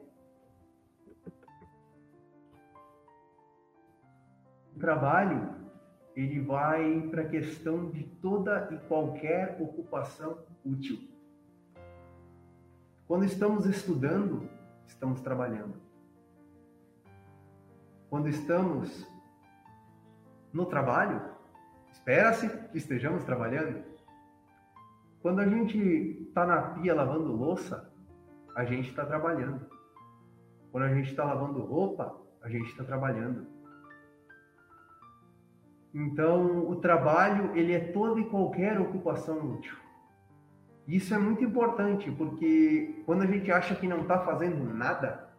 O 4.74 4.78
trabalho 4.78 5.54
ele 6.16 6.40
vai 6.40 7.08
para 7.10 7.22
a 7.22 7.28
questão 7.28 7.90
de 7.90 8.04
toda 8.04 8.68
e 8.72 8.78
qualquer 8.88 9.56
ocupação 9.60 10.38
útil. 10.64 11.08
Quando 13.06 13.24
estamos 13.24 13.66
estudando, 13.66 14.48
estamos 14.86 15.20
trabalhando. 15.20 15.74
Quando 18.08 18.28
estamos 18.28 19.06
no 20.52 20.66
trabalho, 20.66 21.20
espera-se 21.92 22.48
que 22.48 22.78
estejamos 22.78 23.24
trabalhando. 23.24 23.84
Quando 25.20 25.40
a 25.40 25.46
gente 25.46 25.78
está 26.28 26.46
na 26.46 26.60
pia 26.60 26.94
lavando 26.94 27.32
louça, 27.32 27.92
a 28.54 28.64
gente 28.64 28.88
está 28.88 29.04
trabalhando. 29.04 29.66
Quando 30.70 30.84
a 30.84 30.94
gente 30.94 31.10
está 31.10 31.24
lavando 31.24 31.60
roupa, 31.60 32.20
a 32.42 32.48
gente 32.48 32.68
está 32.68 32.84
trabalhando. 32.84 33.53
Então, 35.94 36.68
o 36.68 36.76
trabalho 36.76 37.56
ele 37.56 37.72
é 37.72 37.78
toda 37.78 38.20
e 38.20 38.28
qualquer 38.28 38.80
ocupação 38.80 39.38
útil. 39.52 39.76
Isso 40.88 41.14
é 41.14 41.18
muito 41.18 41.44
importante, 41.44 42.10
porque 42.10 43.02
quando 43.06 43.22
a 43.22 43.26
gente 43.26 43.50
acha 43.52 43.76
que 43.76 43.86
não 43.86 44.02
está 44.02 44.18
fazendo 44.18 44.74
nada, 44.74 45.32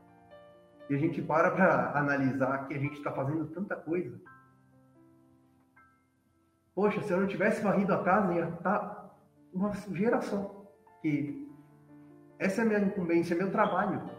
e 0.90 0.96
a 0.96 0.98
gente 0.98 1.22
para 1.22 1.52
para 1.52 1.92
analisar 1.98 2.68
que 2.68 2.74
a 2.74 2.80
gente 2.80 2.94
está 2.94 3.12
fazendo 3.12 3.46
tanta 3.48 3.76
coisa. 3.76 4.20
Poxa, 6.74 7.02
se 7.02 7.12
eu 7.12 7.20
não 7.20 7.28
tivesse 7.28 7.62
varrido 7.62 7.94
a 7.94 8.04
casa, 8.04 8.34
ia 8.34 8.46
estar 8.46 8.80
tá 8.80 9.12
uma 9.54 9.74
só. 10.22 10.66
Que 11.02 11.50
essa 12.40 12.62
é 12.62 12.64
a 12.64 12.68
minha 12.68 12.80
incumbência, 12.80 13.34
é 13.34 13.38
meu 13.38 13.52
trabalho. 13.52 14.10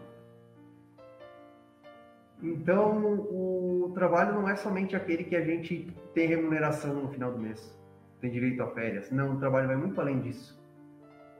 Então, 2.41 3.19
o 3.31 3.91
trabalho 3.95 4.33
não 4.33 4.47
é 4.47 4.55
somente 4.55 4.95
aquele 4.95 5.23
que 5.23 5.35
a 5.35 5.43
gente 5.43 5.91
tem 6.13 6.27
remuneração 6.27 6.93
no 6.93 7.09
final 7.09 7.31
do 7.31 7.39
mês, 7.39 7.75
tem 8.21 8.31
direito 8.31 8.61
a 8.61 8.67
férias. 8.67 9.09
Não, 9.09 9.35
o 9.35 9.39
trabalho 9.39 9.67
vai 9.67 9.75
muito 9.75 9.99
além 9.99 10.19
disso. 10.21 10.61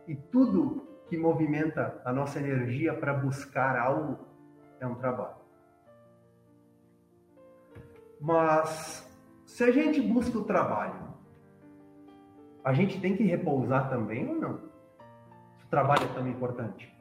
E 0.08 0.16
tudo 0.16 0.88
que 1.08 1.18
movimenta 1.18 2.02
a 2.04 2.12
nossa 2.12 2.40
energia 2.40 2.94
para 2.94 3.14
buscar 3.14 3.78
algo 3.78 4.26
é 4.80 4.88
um 4.88 4.96
trabalho. 4.96 5.38
Mas, 8.20 9.08
se 9.46 9.64
a 9.64 9.72
gente 9.72 10.02
busca 10.02 10.38
o 10.38 10.44
trabalho, 10.44 11.08
a 12.64 12.74
gente 12.74 13.00
tem 13.00 13.16
que 13.16 13.24
repousar 13.24 13.90
também 13.90 14.28
ou 14.28 14.36
não? 14.36 14.68
o 15.68 15.70
trabalho 15.70 16.04
é 16.04 16.14
tão 16.14 16.28
importante? 16.28 16.97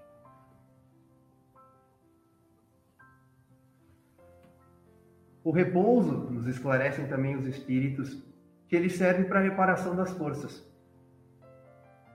O 5.46 5.52
repouso, 5.52 6.28
nos 6.28 6.48
esclarecem 6.48 7.06
também 7.06 7.36
os 7.36 7.46
espíritos, 7.46 8.20
que 8.66 8.74
ele 8.74 8.90
serve 8.90 9.26
para 9.26 9.38
a 9.38 9.42
reparação 9.44 9.94
das 9.94 10.10
forças. 10.10 10.68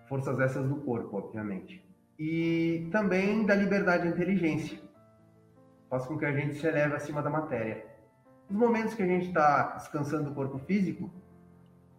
Forças 0.09 0.37
essas 0.37 0.67
do 0.67 0.75
corpo, 0.81 1.15
obviamente. 1.15 1.81
E 2.19 2.89
também 2.91 3.45
da 3.45 3.55
liberdade 3.55 4.05
e 4.05 4.11
inteligência. 4.11 4.77
Faz 5.89 6.05
com 6.05 6.17
que 6.17 6.25
a 6.25 6.33
gente 6.33 6.55
se 6.55 6.67
eleve 6.67 6.93
acima 6.93 7.21
da 7.21 7.29
matéria. 7.29 7.85
Nos 8.49 8.59
momentos 8.59 8.95
que 8.95 9.01
a 9.01 9.07
gente 9.07 9.27
está 9.27 9.77
descansando 9.77 10.31
o 10.31 10.35
corpo 10.35 10.59
físico, 10.59 11.09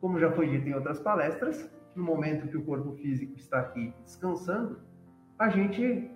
como 0.03 0.21
já 0.21 0.31
foi 0.33 0.51
dito 0.51 0.69
em 0.69 0.75
outras 0.75 1.01
palestras, 1.01 1.67
no 1.97 2.05
momento 2.05 2.47
que 2.47 2.59
o 2.59 2.62
corpo 2.62 2.93
físico 2.97 3.39
está 3.39 3.61
aqui 3.61 3.95
descansando, 4.05 4.81
a 5.39 5.49
gente 5.49 6.11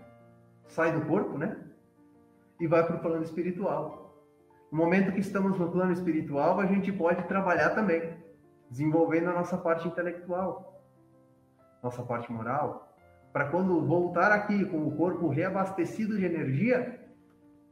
sai 0.67 0.93
do 0.93 1.07
corpo, 1.07 1.39
né? 1.39 1.57
E 2.61 2.67
vai 2.67 2.87
para 2.87 2.97
o 2.97 3.01
plano 3.01 3.23
espiritual. 3.23 4.06
No 4.71 4.79
momento 4.79 5.13
que 5.13 5.21
estamos 5.21 5.59
no 5.59 5.71
plano 5.71 5.93
espiritual, 5.93 6.59
a 6.61 6.67
gente 6.67 6.93
pode 6.93 7.27
trabalhar 7.29 7.71
também, 7.71 8.17
desenvolvendo 8.71 9.31
a 9.31 9.33
nossa 9.33 9.57
parte 9.57 9.87
intelectual, 9.87 10.83
nossa 11.83 12.03
parte 12.03 12.33
moral, 12.33 12.97
para 13.33 13.49
quando 13.51 13.87
voltar 13.87 14.33
aqui 14.33 14.65
com 14.65 14.87
o 14.87 14.97
corpo 14.97 15.29
reabastecido 15.29 16.17
de 16.17 16.25
energia, 16.25 17.01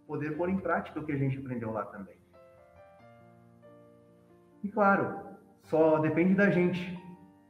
poder 0.07 0.37
pôr 0.37 0.49
em 0.49 0.59
prática 0.59 1.01
o 1.01 1.05
que 1.05 1.13
a 1.13 1.17
gente 1.17 1.39
aprendeu 1.39 1.73
lá 1.73 1.85
também. 1.87 2.19
E 4.63 4.69
claro, 4.69 5.19
só 5.63 5.99
depende 5.99 6.35
da 6.35 6.51
gente 6.51 6.99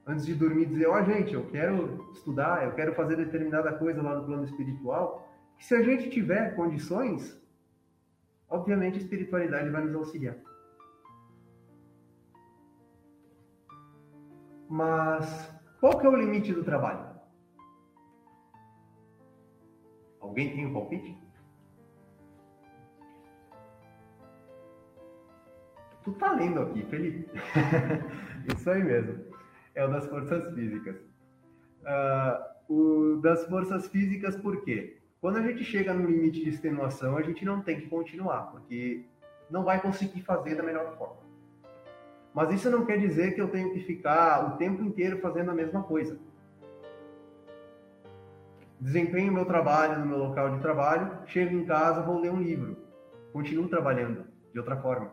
antes 0.07 0.25
de 0.25 0.35
dormir, 0.35 0.67
dizer: 0.67 0.87
Ó, 0.87 0.99
oh, 0.99 1.05
gente, 1.05 1.35
eu 1.35 1.47
quero 1.47 2.09
estudar, 2.13 2.65
eu 2.65 2.73
quero 2.73 2.95
fazer 2.95 3.17
determinada 3.17 3.73
coisa 3.73 4.03
lá 4.03 4.17
no 4.17 4.25
plano 4.25 4.45
espiritual. 4.45 5.29
Que 5.57 5.65
se 5.65 5.75
a 5.75 5.83
gente 5.83 6.11
tiver 6.11 6.55
condições, 6.57 7.41
obviamente 8.55 8.99
a 8.99 9.03
espiritualidade 9.03 9.71
vai 9.71 9.85
nos 9.85 9.95
auxiliar. 9.95 10.37
Mas 14.69 15.27
qual 15.81 15.99
que 15.99 16.07
é 16.07 16.09
o 16.09 16.17
limite 16.17 16.53
do 16.53 16.65
trabalho? 16.65 17.15
Alguém 20.21 20.55
tem 20.55 20.67
um 20.67 20.73
palpite? 20.73 21.23
Tu 26.03 26.13
tá 26.13 26.33
lendo 26.33 26.61
aqui, 26.61 26.83
Felipe. 26.85 27.31
Isso 28.55 28.71
aí 28.71 28.83
mesmo 28.83 29.25
é 29.75 29.85
o 29.85 29.89
das 29.89 30.07
forças 30.07 30.55
físicas. 30.55 30.97
Uh, 31.83 32.55
o 32.73 33.21
das 33.21 33.47
forças 33.47 33.89
físicas, 33.89 34.37
por 34.37 34.65
quê? 34.65 35.04
Quando 35.25 35.39
a 35.39 35.43
gente 35.43 35.65
chega 35.65 35.95
no 35.95 36.07
limite 36.07 36.45
de 36.45 36.51
extenuação, 36.51 37.17
a 37.17 37.23
gente 37.23 37.47
não 37.47 37.63
tem 37.63 37.81
que 37.81 37.89
continuar, 37.89 38.51
porque 38.51 39.07
não 39.49 39.65
vai 39.65 39.81
conseguir 39.81 40.21
fazer 40.21 40.55
da 40.55 40.63
melhor 40.63 40.99
forma. 40.99 41.23
Mas 42.35 42.53
isso 42.53 42.69
não 42.69 42.85
quer 42.85 42.99
dizer 42.99 43.35
que 43.35 43.41
eu 43.41 43.49
tenho 43.49 43.73
que 43.73 43.81
ficar 43.85 44.47
o 44.47 44.59
tempo 44.59 44.83
inteiro 44.83 45.23
fazendo 45.23 45.51
a 45.51 45.55
mesma 45.55 45.83
coisa. 45.83 46.19
Desempenho 48.79 49.33
meu 49.33 49.47
trabalho 49.47 49.99
no 50.01 50.05
meu 50.05 50.19
local 50.19 50.57
de 50.57 50.61
trabalho, 50.61 51.11
chego 51.25 51.57
em 51.57 51.65
casa, 51.65 52.03
vou 52.03 52.21
ler 52.21 52.31
um 52.31 52.43
livro, 52.43 52.77
continuo 53.33 53.67
trabalhando 53.67 54.27
de 54.53 54.59
outra 54.59 54.77
forma. 54.77 55.11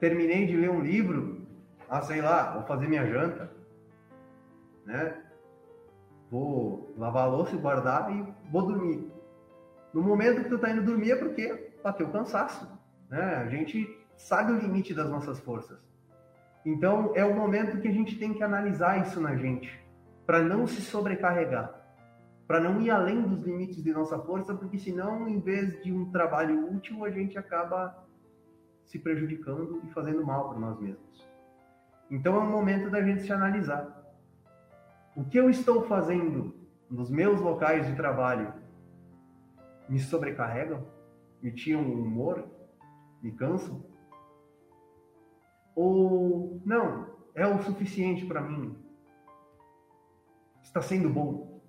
Terminei 0.00 0.48
de 0.48 0.56
ler 0.56 0.68
um 0.68 0.80
livro, 0.80 1.46
ah, 1.88 2.02
sei 2.02 2.20
lá, 2.20 2.54
vou 2.54 2.64
fazer 2.64 2.88
minha 2.88 3.06
janta, 3.06 3.52
né? 4.84 5.22
vou 6.28 6.81
lavar 6.96 7.24
a 7.24 7.26
louça 7.26 7.56
guardar 7.56 8.10
e 8.10 8.50
vou 8.50 8.66
dormir. 8.66 9.10
No 9.92 10.02
momento 10.02 10.42
que 10.42 10.48
tu 10.48 10.58
tá 10.58 10.70
indo 10.70 10.82
dormir 10.82 11.12
é 11.12 11.16
porque 11.16 11.72
bateu 11.82 12.08
cansaço, 12.08 12.66
né? 13.10 13.36
A 13.36 13.46
gente 13.48 13.86
sabe 14.16 14.52
o 14.52 14.58
limite 14.58 14.94
das 14.94 15.10
nossas 15.10 15.38
forças. 15.40 15.78
Então 16.64 17.12
é 17.14 17.24
o 17.24 17.34
momento 17.34 17.80
que 17.80 17.88
a 17.88 17.92
gente 17.92 18.18
tem 18.18 18.32
que 18.32 18.42
analisar 18.42 19.00
isso 19.02 19.20
na 19.20 19.36
gente, 19.36 19.80
para 20.24 20.42
não 20.42 20.66
se 20.66 20.80
sobrecarregar, 20.80 21.74
para 22.46 22.60
não 22.60 22.80
ir 22.80 22.90
além 22.90 23.20
dos 23.22 23.40
limites 23.40 23.82
de 23.82 23.92
nossa 23.92 24.18
força, 24.18 24.54
porque 24.54 24.78
senão, 24.78 25.28
em 25.28 25.40
vez 25.40 25.82
de 25.82 25.92
um 25.92 26.10
trabalho 26.10 26.72
útil, 26.72 27.04
a 27.04 27.10
gente 27.10 27.36
acaba 27.36 28.06
se 28.84 28.98
prejudicando 28.98 29.80
e 29.84 29.90
fazendo 29.92 30.24
mal 30.24 30.50
para 30.50 30.58
nós 30.58 30.78
mesmos. 30.80 31.28
Então 32.10 32.36
é 32.36 32.38
um 32.40 32.50
momento 32.50 32.90
da 32.90 33.02
gente 33.02 33.22
se 33.22 33.32
analisar. 33.32 34.00
O 35.16 35.24
que 35.24 35.38
eu 35.38 35.50
estou 35.50 35.84
fazendo 35.84 36.61
nos 36.92 37.10
meus 37.10 37.40
locais 37.40 37.86
de 37.86 37.96
trabalho 37.96 38.52
me 39.88 39.98
sobrecarregam? 39.98 40.86
Me 41.40 41.50
tiram 41.50 41.82
o 41.82 42.02
humor? 42.02 42.46
Me 43.22 43.32
cansam? 43.32 43.82
Ou 45.74 46.60
não, 46.66 47.06
é 47.34 47.46
o 47.46 47.62
suficiente 47.62 48.26
para 48.26 48.42
mim? 48.42 48.76
Está 50.62 50.82
sendo 50.82 51.08
bom? 51.08 51.62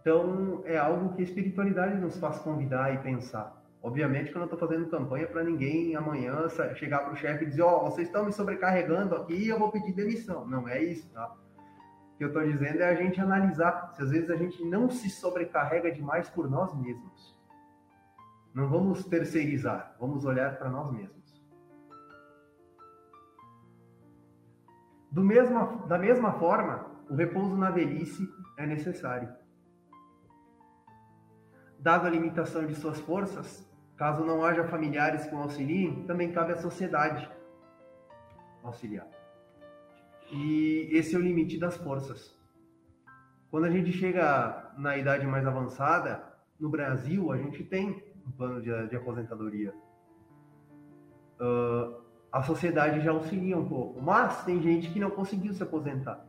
Então 0.00 0.62
é 0.64 0.78
algo 0.78 1.14
que 1.14 1.20
a 1.20 1.24
espiritualidade 1.24 2.00
nos 2.00 2.16
faz 2.18 2.38
convidar 2.38 2.94
e 2.94 2.98
pensar. 2.98 3.60
Obviamente 3.82 4.30
que 4.30 4.36
eu 4.36 4.40
não 4.40 4.46
estou 4.46 4.60
fazendo 4.60 4.88
campanha 4.88 5.26
para 5.26 5.42
ninguém 5.42 5.96
amanhã 5.96 6.48
chegar 6.76 7.00
para 7.00 7.14
o 7.14 7.16
chefe 7.16 7.44
e 7.44 7.48
dizer: 7.48 7.62
Ó, 7.62 7.78
oh, 7.78 7.90
vocês 7.90 8.06
estão 8.06 8.24
me 8.24 8.32
sobrecarregando 8.32 9.16
aqui 9.16 9.34
e 9.34 9.48
eu 9.48 9.58
vou 9.58 9.72
pedir 9.72 9.92
demissão. 9.92 10.46
Não 10.46 10.68
é 10.68 10.80
isso, 10.82 11.08
tá? 11.10 11.34
Que 12.22 12.26
eu 12.26 12.28
estou 12.28 12.44
dizendo 12.44 12.80
é 12.80 12.88
a 12.88 12.94
gente 12.94 13.20
analisar 13.20 13.90
se 13.96 14.00
às 14.00 14.10
vezes 14.10 14.30
a 14.30 14.36
gente 14.36 14.64
não 14.64 14.88
se 14.88 15.10
sobrecarrega 15.10 15.90
demais 15.90 16.30
por 16.30 16.48
nós 16.48 16.72
mesmos. 16.72 17.36
Não 18.54 18.68
vamos 18.68 19.04
terceirizar, 19.06 19.96
vamos 19.98 20.24
olhar 20.24 20.56
para 20.56 20.70
nós 20.70 20.92
mesmos. 20.92 21.42
Do 25.10 25.24
mesma, 25.24 25.84
da 25.88 25.98
mesma 25.98 26.34
forma, 26.34 26.86
o 27.10 27.16
repouso 27.16 27.56
na 27.56 27.72
velhice 27.72 28.32
é 28.56 28.68
necessário. 28.68 29.28
Dada 31.76 32.06
a 32.06 32.10
limitação 32.10 32.64
de 32.64 32.76
suas 32.76 33.00
forças, 33.00 33.68
caso 33.96 34.24
não 34.24 34.44
haja 34.44 34.62
familiares 34.68 35.26
que 35.26 35.34
o 35.34 35.38
auxiliem, 35.38 36.06
também 36.06 36.30
cabe 36.30 36.52
à 36.52 36.56
sociedade 36.56 37.28
auxiliar. 38.62 39.21
E 40.32 40.88
esse 40.90 41.14
é 41.14 41.18
o 41.18 41.22
limite 41.22 41.58
das 41.58 41.76
forças. 41.76 42.34
Quando 43.50 43.64
a 43.66 43.70
gente 43.70 43.92
chega 43.92 44.72
na 44.78 44.96
idade 44.96 45.26
mais 45.26 45.46
avançada, 45.46 46.24
no 46.58 46.70
Brasil, 46.70 47.30
a 47.30 47.36
gente 47.36 47.62
tem 47.62 48.02
um 48.26 48.30
plano 48.30 48.62
de, 48.62 48.88
de 48.88 48.96
aposentadoria. 48.96 49.74
Uh, 51.38 52.00
a 52.32 52.42
sociedade 52.42 53.00
já 53.02 53.10
auxilia 53.10 53.58
um 53.58 53.68
pouco, 53.68 54.00
mas 54.00 54.42
tem 54.44 54.62
gente 54.62 54.90
que 54.90 54.98
não 54.98 55.10
conseguiu 55.10 55.52
se 55.52 55.62
aposentar. 55.62 56.24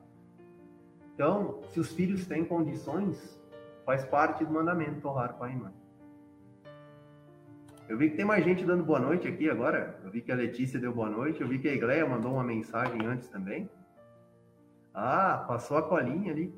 Então, 1.13 1.61
se 1.69 1.79
os 1.79 1.93
filhos 1.93 2.25
têm 2.25 2.43
condições, 2.43 3.39
faz 3.85 4.03
parte 4.05 4.43
do 4.43 4.51
mandamento 4.51 5.07
honrar 5.07 5.37
pai 5.37 5.53
e 5.53 5.55
mãe. 5.55 5.73
Eu 7.87 7.97
vi 7.97 8.09
que 8.09 8.17
tem 8.17 8.25
mais 8.25 8.43
gente 8.43 8.65
dando 8.65 8.83
boa 8.83 8.99
noite 8.99 9.27
aqui 9.27 9.49
agora. 9.49 9.99
Eu 10.03 10.09
vi 10.09 10.21
que 10.21 10.31
a 10.31 10.35
Letícia 10.35 10.79
deu 10.79 10.93
boa 10.93 11.09
noite. 11.09 11.39
Eu 11.39 11.47
vi 11.47 11.59
que 11.59 11.69
a 11.69 11.73
Igleia 11.73 12.05
mandou 12.05 12.33
uma 12.33 12.43
mensagem 12.43 13.05
antes 13.05 13.29
também. 13.29 13.69
Ah, 14.93 15.43
passou 15.47 15.77
a 15.77 15.81
colinha 15.81 16.31
ali. 16.31 16.53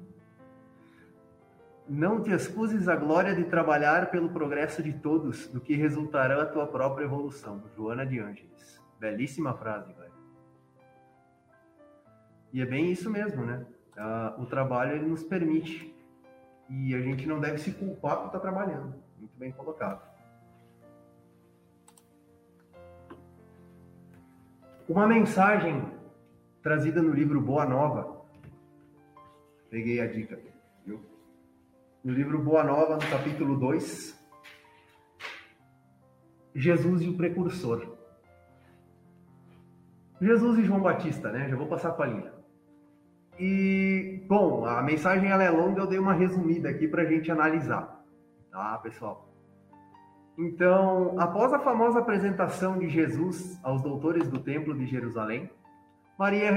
Não 1.87 2.21
te 2.21 2.31
excuses 2.31 2.87
a 2.87 2.95
glória 2.95 3.35
de 3.35 3.43
trabalhar 3.43 4.09
pelo 4.09 4.29
progresso 4.29 4.81
de 4.81 4.91
todos, 4.91 5.47
do 5.47 5.61
que 5.61 5.75
resultará 5.75 6.41
a 6.41 6.45
tua 6.45 6.65
própria 6.65 7.05
evolução. 7.05 7.63
Joana 7.75 8.05
de 8.05 8.19
Ângeles. 8.19 8.83
Belíssima 8.99 9.53
frase, 9.53 9.93
velho. 9.93 10.11
E 12.51 12.61
é 12.61 12.65
bem 12.65 12.91
isso 12.91 13.09
mesmo, 13.09 13.45
né? 13.45 13.65
Uh, 13.95 14.41
o 14.41 14.45
trabalho 14.45 14.95
ele 14.95 15.05
nos 15.05 15.23
permite. 15.23 15.95
E 16.69 16.95
a 16.95 17.01
gente 17.01 17.27
não 17.27 17.39
deve 17.39 17.59
se 17.59 17.71
culpar 17.71 18.17
por 18.17 18.27
estar 18.27 18.39
trabalhando. 18.39 18.95
Muito 19.19 19.37
bem 19.37 19.51
colocado. 19.51 20.01
Uma 24.87 25.07
mensagem 25.07 25.91
trazida 26.63 27.01
no 27.01 27.13
livro 27.13 27.39
Boa 27.39 27.65
Nova. 27.65 28.24
Peguei 29.75 29.99
a 29.99 30.07
dica, 30.07 30.39
viu? 30.85 31.01
No 32.01 32.13
livro 32.13 32.41
Boa 32.41 32.63
Nova, 32.63 32.93
no 32.93 33.11
capítulo 33.11 33.57
2, 33.59 34.17
Jesus 36.55 37.01
e 37.01 37.09
o 37.09 37.17
precursor. 37.17 37.85
Jesus 40.21 40.59
e 40.59 40.63
João 40.63 40.79
Batista, 40.79 41.29
né? 41.29 41.49
Já 41.49 41.57
vou 41.57 41.67
passar 41.67 41.91
com 41.91 42.03
a 42.03 42.05
linha. 42.05 42.31
E, 43.37 44.23
bom, 44.29 44.65
a 44.65 44.81
mensagem 44.81 45.29
ela 45.29 45.43
é 45.43 45.49
longa, 45.49 45.81
eu 45.81 45.87
dei 45.87 45.99
uma 45.99 46.13
resumida 46.13 46.69
aqui 46.69 46.87
para 46.87 47.01
a 47.01 47.05
gente 47.05 47.29
analisar, 47.29 48.01
tá, 48.49 48.77
pessoal? 48.77 49.29
Então, 50.37 51.19
após 51.19 51.51
a 51.51 51.59
famosa 51.59 51.99
apresentação 51.99 52.79
de 52.79 52.87
Jesus 52.87 53.59
aos 53.61 53.81
doutores 53.81 54.29
do 54.29 54.39
Templo 54.39 54.73
de 54.73 54.85
Jerusalém, 54.85 55.49
Maria 56.17 56.49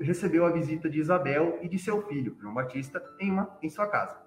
recebeu 0.00 0.44
a 0.44 0.50
visita 0.50 0.90
de 0.90 0.98
Isabel 0.98 1.58
e 1.62 1.68
de 1.68 1.78
seu 1.78 2.02
filho, 2.02 2.36
João 2.40 2.52
Batista, 2.52 3.02
em, 3.20 3.30
uma, 3.30 3.56
em 3.62 3.70
sua 3.70 3.86
casa. 3.86 4.18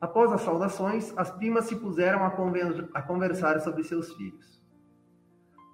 Após 0.00 0.30
as 0.30 0.42
saudações, 0.42 1.12
as 1.16 1.30
primas 1.32 1.64
se 1.64 1.74
puseram 1.74 2.24
a, 2.24 2.30
conver 2.30 2.88
a 2.94 3.02
conversar 3.02 3.58
sobre 3.60 3.82
seus 3.82 4.12
filhos. 4.12 4.64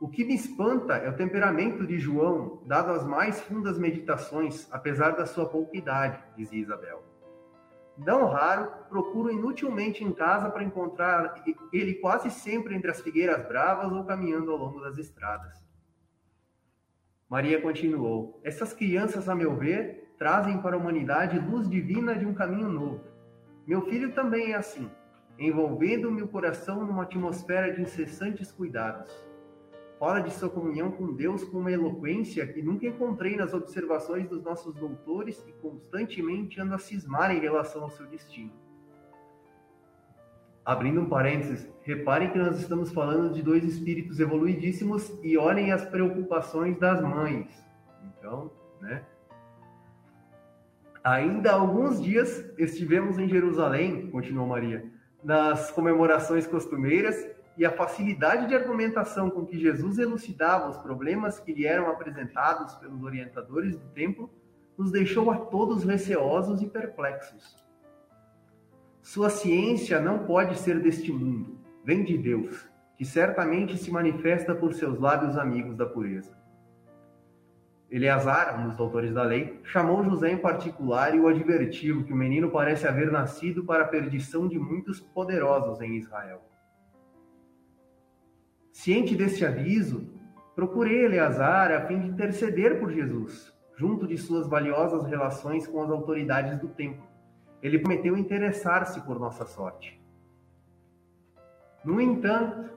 O 0.00 0.08
que 0.08 0.24
me 0.24 0.34
espanta 0.34 0.94
é 0.94 1.08
o 1.08 1.16
temperamento 1.16 1.86
de 1.86 1.98
João, 1.98 2.62
dado 2.66 2.92
às 2.92 3.04
mais 3.04 3.40
fundas 3.42 3.78
meditações, 3.78 4.66
apesar 4.72 5.10
da 5.10 5.26
sua 5.26 5.46
pouca 5.46 5.76
idade, 5.76 6.18
dizia 6.36 6.60
Isabel. 6.60 7.04
Não 7.98 8.26
raro, 8.26 8.72
procuro 8.88 9.30
inutilmente 9.30 10.02
em 10.02 10.12
casa 10.12 10.50
para 10.50 10.64
encontrar 10.64 11.44
ele 11.72 11.94
quase 11.94 12.30
sempre 12.30 12.74
entre 12.74 12.90
as 12.90 13.00
figueiras 13.00 13.46
bravas 13.46 13.92
ou 13.92 14.04
caminhando 14.04 14.50
ao 14.50 14.56
longo 14.56 14.80
das 14.80 14.96
estradas. 14.96 15.62
Maria 17.32 17.62
continuou: 17.62 18.38
Essas 18.44 18.74
crianças, 18.74 19.26
a 19.26 19.34
meu 19.34 19.56
ver, 19.56 20.14
trazem 20.18 20.60
para 20.60 20.76
a 20.76 20.78
humanidade 20.78 21.38
luz 21.38 21.66
divina 21.66 22.14
de 22.14 22.26
um 22.26 22.34
caminho 22.34 22.68
novo. 22.68 23.00
Meu 23.66 23.80
filho 23.86 24.12
também 24.12 24.52
é 24.52 24.56
assim, 24.56 24.90
envolvendo 25.38 26.12
meu 26.12 26.28
coração 26.28 26.84
numa 26.84 27.04
atmosfera 27.04 27.72
de 27.72 27.80
incessantes 27.80 28.52
cuidados 28.52 29.10
fala 30.02 30.18
de 30.18 30.32
sua 30.32 30.50
comunhão 30.50 30.90
com 30.90 31.14
Deus 31.14 31.44
com 31.44 31.58
uma 31.58 31.70
eloquência 31.70 32.44
que 32.44 32.60
nunca 32.60 32.84
encontrei 32.84 33.36
nas 33.36 33.54
observações 33.54 34.28
dos 34.28 34.42
nossos 34.42 34.74
doutores 34.74 35.40
e 35.46 35.52
constantemente 35.52 36.60
anda 36.60 36.74
a 36.74 36.78
cismar 36.78 37.30
em 37.30 37.38
relação 37.38 37.84
ao 37.84 37.90
seu 37.90 38.04
destino. 38.06 38.50
Abrindo 40.64 41.00
um 41.00 41.08
parênteses, 41.08 41.68
reparem 41.82 42.30
que 42.30 42.38
nós 42.38 42.60
estamos 42.60 42.92
falando 42.92 43.32
de 43.32 43.42
dois 43.42 43.64
espíritos 43.64 44.20
evoluidíssimos 44.20 45.12
e 45.22 45.36
olhem 45.36 45.72
as 45.72 45.84
preocupações 45.84 46.78
das 46.78 47.02
mães. 47.02 47.48
Então, 48.04 48.50
né? 48.80 49.02
Ainda 51.02 51.50
há 51.50 51.54
alguns 51.54 52.00
dias 52.00 52.48
estivemos 52.56 53.18
em 53.18 53.28
Jerusalém, 53.28 54.08
continuou 54.10 54.46
Maria, 54.46 54.88
nas 55.22 55.72
comemorações 55.72 56.46
costumeiras 56.46 57.28
e 57.58 57.64
a 57.64 57.70
facilidade 57.72 58.46
de 58.46 58.54
argumentação 58.54 59.28
com 59.28 59.44
que 59.44 59.58
Jesus 59.58 59.98
elucidava 59.98 60.70
os 60.70 60.78
problemas 60.78 61.40
que 61.40 61.52
lhe 61.52 61.66
eram 61.66 61.90
apresentados 61.90 62.76
pelos 62.76 63.02
orientadores 63.02 63.76
do 63.76 63.88
templo 63.88 64.30
nos 64.78 64.92
deixou 64.92 65.30
a 65.30 65.36
todos 65.36 65.84
receosos 65.84 66.62
e 66.62 66.66
perplexos. 66.66 67.56
Sua 69.02 69.28
ciência 69.28 70.00
não 70.00 70.20
pode 70.20 70.56
ser 70.56 70.78
deste 70.78 71.12
mundo, 71.12 71.58
vem 71.84 72.04
de 72.04 72.16
Deus, 72.16 72.70
que 72.96 73.04
certamente 73.04 73.76
se 73.76 73.90
manifesta 73.90 74.54
por 74.54 74.74
seus 74.74 74.96
lábios 74.96 75.36
amigos 75.36 75.76
da 75.76 75.84
pureza. 75.84 76.40
Eleazar, 77.90 78.60
um 78.60 78.68
dos 78.68 78.76
doutores 78.76 79.12
da 79.12 79.24
lei, 79.24 79.60
chamou 79.64 80.04
José 80.04 80.30
em 80.30 80.38
particular 80.38 81.14
e 81.16 81.18
o 81.18 81.26
advertiu 81.26 82.04
que 82.04 82.12
o 82.12 82.16
menino 82.16 82.52
parece 82.52 82.86
haver 82.86 83.10
nascido 83.10 83.64
para 83.64 83.82
a 83.82 83.88
perdição 83.88 84.46
de 84.46 84.56
muitos 84.56 85.00
poderosos 85.00 85.80
em 85.80 85.96
Israel. 85.96 86.40
Ciente 88.72 89.16
deste 89.16 89.44
aviso, 89.44 90.08
procurei 90.54 91.04
Eleazar 91.04 91.72
a 91.72 91.86
fim 91.86 91.98
de 91.98 92.06
interceder 92.06 92.78
por 92.78 92.92
Jesus, 92.92 93.52
junto 93.76 94.06
de 94.06 94.16
suas 94.16 94.48
valiosas 94.48 95.04
relações 95.04 95.66
com 95.66 95.82
as 95.82 95.90
autoridades 95.90 96.56
do 96.60 96.68
templo. 96.68 97.11
Ele 97.62 97.78
prometeu 97.78 98.16
interessar-se 98.16 99.00
por 99.02 99.18
nossa 99.18 99.44
sorte. 99.46 100.00
No 101.84 102.00
entanto, 102.00 102.70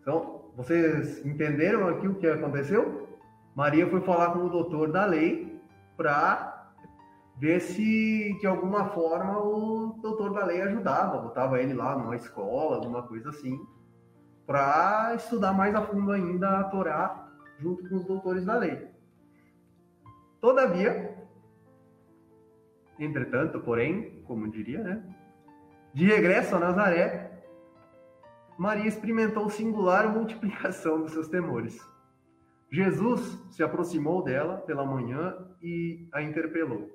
então, 0.00 0.50
vocês 0.54 1.24
entenderam 1.24 1.88
aqui 1.88 2.06
o 2.06 2.14
que 2.14 2.26
aconteceu? 2.26 3.08
Maria 3.54 3.88
foi 3.88 4.00
falar 4.02 4.32
com 4.32 4.40
o 4.40 4.48
doutor 4.48 4.92
da 4.92 5.04
lei 5.04 5.60
para 5.96 6.72
ver 7.38 7.60
se 7.60 8.38
de 8.40 8.46
alguma 8.46 8.90
forma 8.90 9.38
o 9.38 9.98
doutor 10.00 10.32
da 10.32 10.44
lei 10.44 10.62
ajudava, 10.62 11.18
botava 11.18 11.60
ele 11.60 11.74
lá 11.74 11.96
numa 11.98 12.16
escola, 12.16 12.76
alguma 12.76 13.02
coisa 13.02 13.30
assim, 13.30 13.60
para 14.46 15.14
estudar 15.16 15.52
mais 15.52 15.74
a 15.74 15.82
fundo 15.82 16.12
ainda 16.12 16.60
a 16.60 16.64
Torá 16.64 17.28
junto 17.58 17.88
com 17.88 17.96
os 17.96 18.04
doutores 18.04 18.44
da 18.44 18.56
lei. 18.56 18.88
Todavia, 20.40 21.15
entretanto, 22.98 23.60
porém, 23.60 24.22
como 24.24 24.50
diria, 24.50 24.82
né? 24.82 25.02
De 25.92 26.06
regresso 26.06 26.56
a 26.56 26.58
Nazaré, 26.58 27.42
Maria 28.58 28.86
experimentou 28.86 29.48
singular 29.50 30.12
multiplicação 30.12 31.02
dos 31.02 31.12
seus 31.12 31.28
temores. 31.28 31.78
Jesus 32.70 33.20
se 33.50 33.62
aproximou 33.62 34.22
dela 34.22 34.58
pela 34.58 34.84
manhã 34.84 35.36
e 35.62 36.08
a 36.12 36.22
interpelou: 36.22 36.90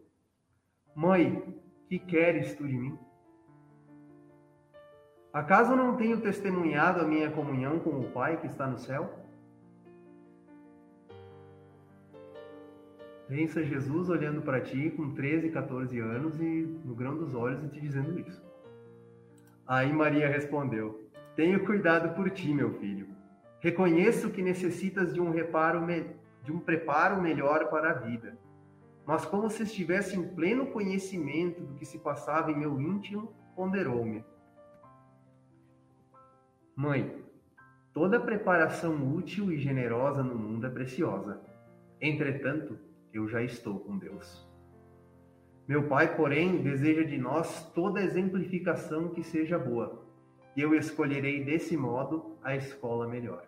Mãe, 0.95 1.55
que 1.87 1.99
queres 1.99 2.55
tu 2.55 2.67
de 2.67 2.77
mim? 2.77 2.97
Acaso 5.31 5.75
não 5.75 5.95
tenho 5.95 6.19
testemunhado 6.19 6.99
a 6.99 7.05
minha 7.05 7.31
comunhão 7.31 7.79
com 7.79 7.91
o 7.91 8.11
Pai 8.11 8.37
que 8.41 8.47
está 8.47 8.67
no 8.67 8.77
céu? 8.77 9.17
Pensa 13.31 13.63
Jesus 13.63 14.09
olhando 14.09 14.41
para 14.41 14.59
ti 14.59 14.89
com 14.89 15.13
13, 15.13 15.51
14 15.51 15.97
anos 15.99 16.37
e 16.41 16.67
no 16.83 16.93
grão 16.93 17.15
dos 17.15 17.33
olhos 17.33 17.63
e 17.63 17.69
te 17.69 17.79
dizendo 17.79 18.19
isso. 18.19 18.43
Aí 19.65 19.93
Maria 19.93 20.27
respondeu: 20.27 21.09
Tenho 21.33 21.65
cuidado 21.65 22.13
por 22.13 22.29
ti, 22.29 22.53
meu 22.53 22.73
filho. 22.73 23.07
Reconheço 23.61 24.31
que 24.31 24.41
necessitas 24.41 25.13
de 25.13 25.21
um 25.21 25.31
reparo 25.31 25.79
de 26.43 26.51
um 26.51 26.59
preparo 26.59 27.21
melhor 27.21 27.69
para 27.69 27.91
a 27.91 27.93
vida. 27.93 28.37
Mas 29.05 29.25
como 29.25 29.49
se 29.49 29.63
estivesse 29.63 30.17
em 30.17 30.27
pleno 30.35 30.65
conhecimento 30.65 31.63
do 31.63 31.75
que 31.75 31.85
se 31.85 31.99
passava 31.99 32.51
em 32.51 32.59
meu 32.59 32.81
íntimo, 32.81 33.33
ponderou-me. 33.55 34.25
Mãe, 36.75 37.23
toda 37.93 38.19
preparação 38.19 39.15
útil 39.15 39.53
e 39.53 39.57
generosa 39.57 40.21
no 40.21 40.35
mundo 40.35 40.67
é 40.67 40.69
preciosa. 40.69 41.39
Entretanto, 42.01 42.90
eu 43.13 43.27
já 43.27 43.41
estou 43.41 43.79
com 43.79 43.97
Deus. 43.97 44.47
Meu 45.67 45.87
Pai, 45.87 46.15
porém, 46.15 46.61
deseja 46.61 47.03
de 47.03 47.17
nós 47.17 47.71
toda 47.73 48.01
exemplificação 48.01 49.09
que 49.09 49.23
seja 49.23 49.57
boa, 49.57 50.05
e 50.55 50.61
eu 50.61 50.73
escolherei 50.73 51.43
desse 51.43 51.77
modo 51.77 52.37
a 52.43 52.55
escola 52.55 53.07
melhor. 53.07 53.45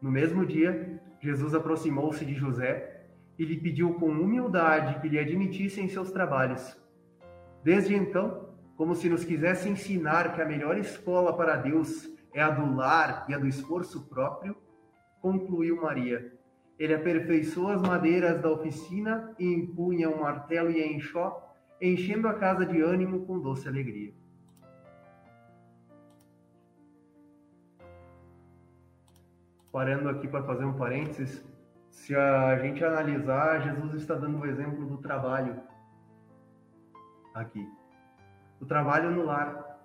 No 0.00 0.10
mesmo 0.10 0.46
dia, 0.46 1.00
Jesus 1.20 1.54
aproximou-se 1.54 2.24
de 2.24 2.34
José 2.34 3.06
e 3.38 3.44
lhe 3.44 3.56
pediu 3.56 3.94
com 3.94 4.06
humildade 4.06 5.00
que 5.00 5.08
lhe 5.08 5.18
admitisse 5.18 5.80
em 5.80 5.88
seus 5.88 6.10
trabalhos. 6.10 6.76
Desde 7.62 7.94
então, 7.94 8.50
como 8.76 8.94
se 8.94 9.08
nos 9.08 9.24
quisesse 9.24 9.68
ensinar 9.68 10.34
que 10.34 10.40
a 10.40 10.46
melhor 10.46 10.78
escola 10.78 11.36
para 11.36 11.56
Deus 11.56 12.08
é 12.32 12.40
a 12.42 12.50
do 12.50 12.74
lar 12.74 13.26
e 13.28 13.34
a 13.34 13.38
do 13.38 13.46
esforço 13.46 14.06
próprio, 14.08 14.56
concluiu 15.20 15.82
Maria. 15.82 16.32
Ele 16.78 16.94
aperfeiçoou 16.94 17.68
as 17.68 17.82
madeiras 17.82 18.40
da 18.40 18.50
oficina 18.50 19.34
e 19.38 19.46
empunha 19.46 20.10
um 20.10 20.20
martelo 20.20 20.70
e 20.70 20.94
enxó, 20.94 21.54
enchendo 21.80 22.28
a 22.28 22.34
casa 22.34 22.66
de 22.66 22.80
ânimo 22.80 23.24
com 23.26 23.38
doce 23.38 23.66
alegria. 23.66 24.12
Parando 29.72 30.08
aqui 30.08 30.26
para 30.28 30.44
fazer 30.44 30.64
um 30.64 30.74
parênteses, 30.74 31.44
se 31.90 32.14
a 32.14 32.58
gente 32.58 32.84
analisar, 32.84 33.60
Jesus 33.60 33.94
está 33.94 34.14
dando 34.14 34.38
o 34.38 34.46
exemplo 34.46 34.86
do 34.86 34.98
trabalho 34.98 35.60
aqui 37.34 37.66
o 38.60 38.66
trabalho 38.66 39.10
no 39.10 39.24
lar. 39.24 39.78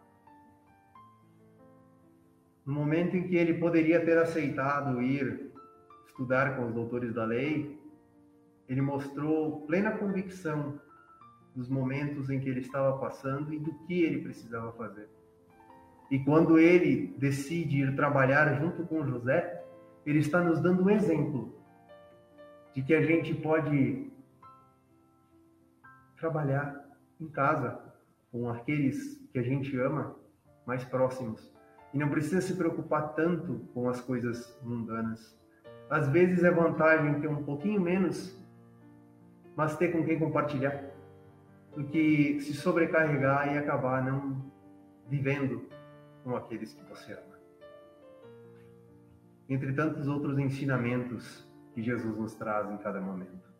No 2.65 2.73
momento 2.73 3.15
em 3.17 3.23
que 3.23 3.35
ele 3.35 3.55
poderia 3.55 4.03
ter 4.03 4.17
aceitado 4.17 5.01
ir 5.01 5.50
estudar 6.11 6.55
com 6.55 6.67
os 6.67 6.73
doutores 6.73 7.13
da 7.13 7.25
lei, 7.25 7.79
ele 8.67 8.81
mostrou 8.81 9.61
plena 9.61 9.97
convicção 9.97 10.79
dos 11.55 11.67
momentos 11.67 12.29
em 12.29 12.39
que 12.39 12.49
ele 12.49 12.59
estava 12.59 12.97
passando 12.97 13.53
e 13.53 13.59
do 13.59 13.73
que 13.85 14.03
ele 14.03 14.21
precisava 14.21 14.71
fazer. 14.73 15.09
E 16.09 16.19
quando 16.19 16.59
ele 16.59 17.15
decide 17.17 17.81
ir 17.81 17.95
trabalhar 17.95 18.59
junto 18.59 18.85
com 18.85 19.05
José, 19.05 19.63
ele 20.05 20.19
está 20.19 20.41
nos 20.41 20.61
dando 20.61 20.83
um 20.83 20.89
exemplo 20.89 21.55
de 22.73 22.81
que 22.81 22.93
a 22.93 23.01
gente 23.01 23.33
pode 23.33 24.11
trabalhar 26.17 26.87
em 27.19 27.27
casa, 27.27 27.79
com 28.31 28.49
aqueles 28.49 29.17
que 29.31 29.39
a 29.39 29.43
gente 29.43 29.77
ama 29.77 30.15
mais 30.65 30.83
próximos. 30.85 31.51
E 31.93 31.97
não 31.97 32.09
precisa 32.09 32.39
se 32.41 32.55
preocupar 32.55 33.13
tanto 33.15 33.67
com 33.73 33.89
as 33.89 33.99
coisas 33.99 34.57
mundanas. 34.63 35.40
Às 35.91 36.07
vezes 36.07 36.41
é 36.45 36.49
vantagem 36.49 37.19
ter 37.19 37.27
um 37.27 37.43
pouquinho 37.43 37.81
menos, 37.81 38.33
mas 39.57 39.75
ter 39.75 39.91
com 39.91 40.05
quem 40.05 40.17
compartilhar, 40.17 40.85
do 41.75 41.83
que 41.83 42.39
se 42.39 42.53
sobrecarregar 42.53 43.53
e 43.53 43.57
acabar 43.57 44.01
não 44.01 44.41
vivendo 45.09 45.67
com 46.23 46.33
aqueles 46.33 46.73
que 46.73 46.81
você 46.85 47.11
ama. 47.11 47.37
Entre 49.49 49.73
tantos 49.73 50.07
outros 50.07 50.39
ensinamentos 50.39 51.45
que 51.73 51.83
Jesus 51.83 52.17
nos 52.17 52.35
traz 52.35 52.71
em 52.71 52.77
cada 52.77 53.01
momento. 53.01 53.51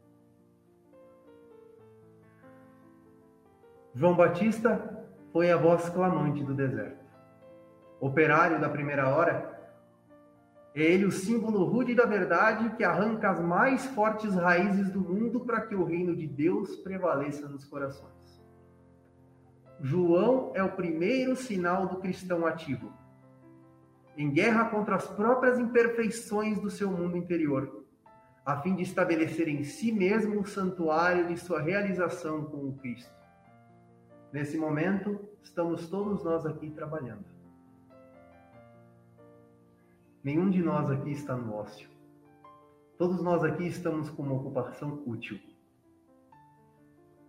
João 3.94 4.15
Batista 4.15 5.06
foi 5.34 5.52
a 5.52 5.58
voz 5.58 5.89
clamante 5.89 6.41
do 6.46 6.54
deserto. 6.54 7.04
Operário 8.00 8.62
da 8.62 8.70
primeira 8.70 9.10
hora, 9.10 9.51
é 10.73 10.81
ele 10.81 11.05
o 11.05 11.12
símbolo 11.12 11.65
rude 11.65 11.93
da 11.93 12.05
verdade 12.05 12.75
que 12.75 12.84
arranca 12.84 13.29
as 13.29 13.41
mais 13.41 13.86
fortes 13.88 14.34
raízes 14.36 14.89
do 14.89 15.01
mundo 15.01 15.41
para 15.41 15.62
que 15.62 15.75
o 15.75 15.84
reino 15.84 16.15
de 16.15 16.25
Deus 16.25 16.77
prevaleça 16.77 17.47
nos 17.47 17.65
corações. 17.65 18.41
João 19.81 20.51
é 20.53 20.63
o 20.63 20.71
primeiro 20.71 21.36
sinal 21.36 21.88
do 21.88 21.97
cristão 21.97 22.45
ativo, 22.45 22.93
em 24.15 24.29
guerra 24.29 24.65
contra 24.65 24.95
as 24.95 25.07
próprias 25.07 25.60
imperfeições 25.60 26.60
do 26.60 26.69
seu 26.69 26.89
mundo 26.89 27.17
interior, 27.17 27.84
a 28.45 28.62
fim 28.62 28.75
de 28.75 28.84
estabelecer 28.84 29.47
em 29.47 29.63
si 29.63 29.91
mesmo 29.91 30.39
o 30.39 30.45
santuário 30.45 31.27
de 31.27 31.38
sua 31.38 31.62
realização 31.62 32.45
com 32.45 32.69
o 32.69 32.73
Cristo. 32.77 33.12
Nesse 34.31 34.57
momento, 34.57 35.19
estamos 35.43 35.89
todos 35.89 36.23
nós 36.23 36.45
aqui 36.45 36.69
trabalhando. 36.69 37.40
Nenhum 40.23 40.51
de 40.51 40.62
nós 40.62 40.88
aqui 40.91 41.12
está 41.12 41.36
no 41.36 41.55
ócio. 41.55 41.89
Todos 42.95 43.23
nós 43.23 43.43
aqui 43.43 43.65
estamos 43.65 44.07
com 44.12 44.21
uma 44.21 44.36
ocupação 44.36 45.01
útil. 45.07 45.39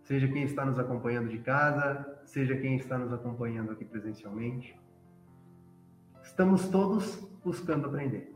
Seja 0.03 0.27
quem 0.27 0.43
está 0.43 0.63
nos 0.63 0.77
acompanhando 0.77 1.27
de 1.29 1.39
casa, 1.39 2.21
seja 2.23 2.55
quem 2.55 2.75
está 2.75 2.95
nos 2.99 3.11
acompanhando 3.11 3.71
aqui 3.71 3.83
presencialmente. 3.83 4.79
Estamos 6.21 6.67
todos 6.69 7.15
buscando 7.43 7.87
aprender. 7.87 8.31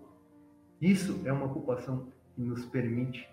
Isso 0.82 1.22
é 1.26 1.32
uma 1.32 1.46
ocupação 1.46 2.12
que 2.34 2.42
nos 2.42 2.66
permite 2.66 3.30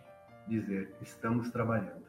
dizer: 0.46 0.94
estamos 1.00 1.50
trabalhando. 1.50 2.04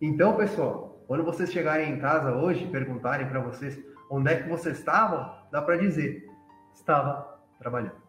Então, 0.00 0.36
pessoal, 0.36 1.00
quando 1.06 1.22
vocês 1.22 1.52
chegarem 1.52 1.92
em 1.92 2.00
casa 2.00 2.34
hoje, 2.34 2.68
perguntarem 2.72 3.28
para 3.28 3.38
vocês 3.38 3.80
onde 4.10 4.32
é 4.32 4.42
que 4.42 4.48
vocês 4.48 4.78
estavam, 4.78 5.32
dá 5.52 5.62
para 5.62 5.76
dizer: 5.76 6.28
estava 6.74 7.40
trabalhando. 7.60 8.01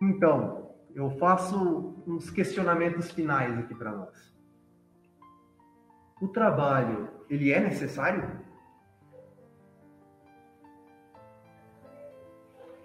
Então, 0.00 0.74
eu 0.94 1.10
faço 1.18 2.02
uns 2.06 2.30
questionamentos 2.30 3.10
finais 3.10 3.58
aqui 3.58 3.74
para 3.74 3.92
nós. 3.92 4.36
O 6.20 6.28
trabalho, 6.28 7.08
ele 7.28 7.52
é 7.52 7.60
necessário? 7.60 8.40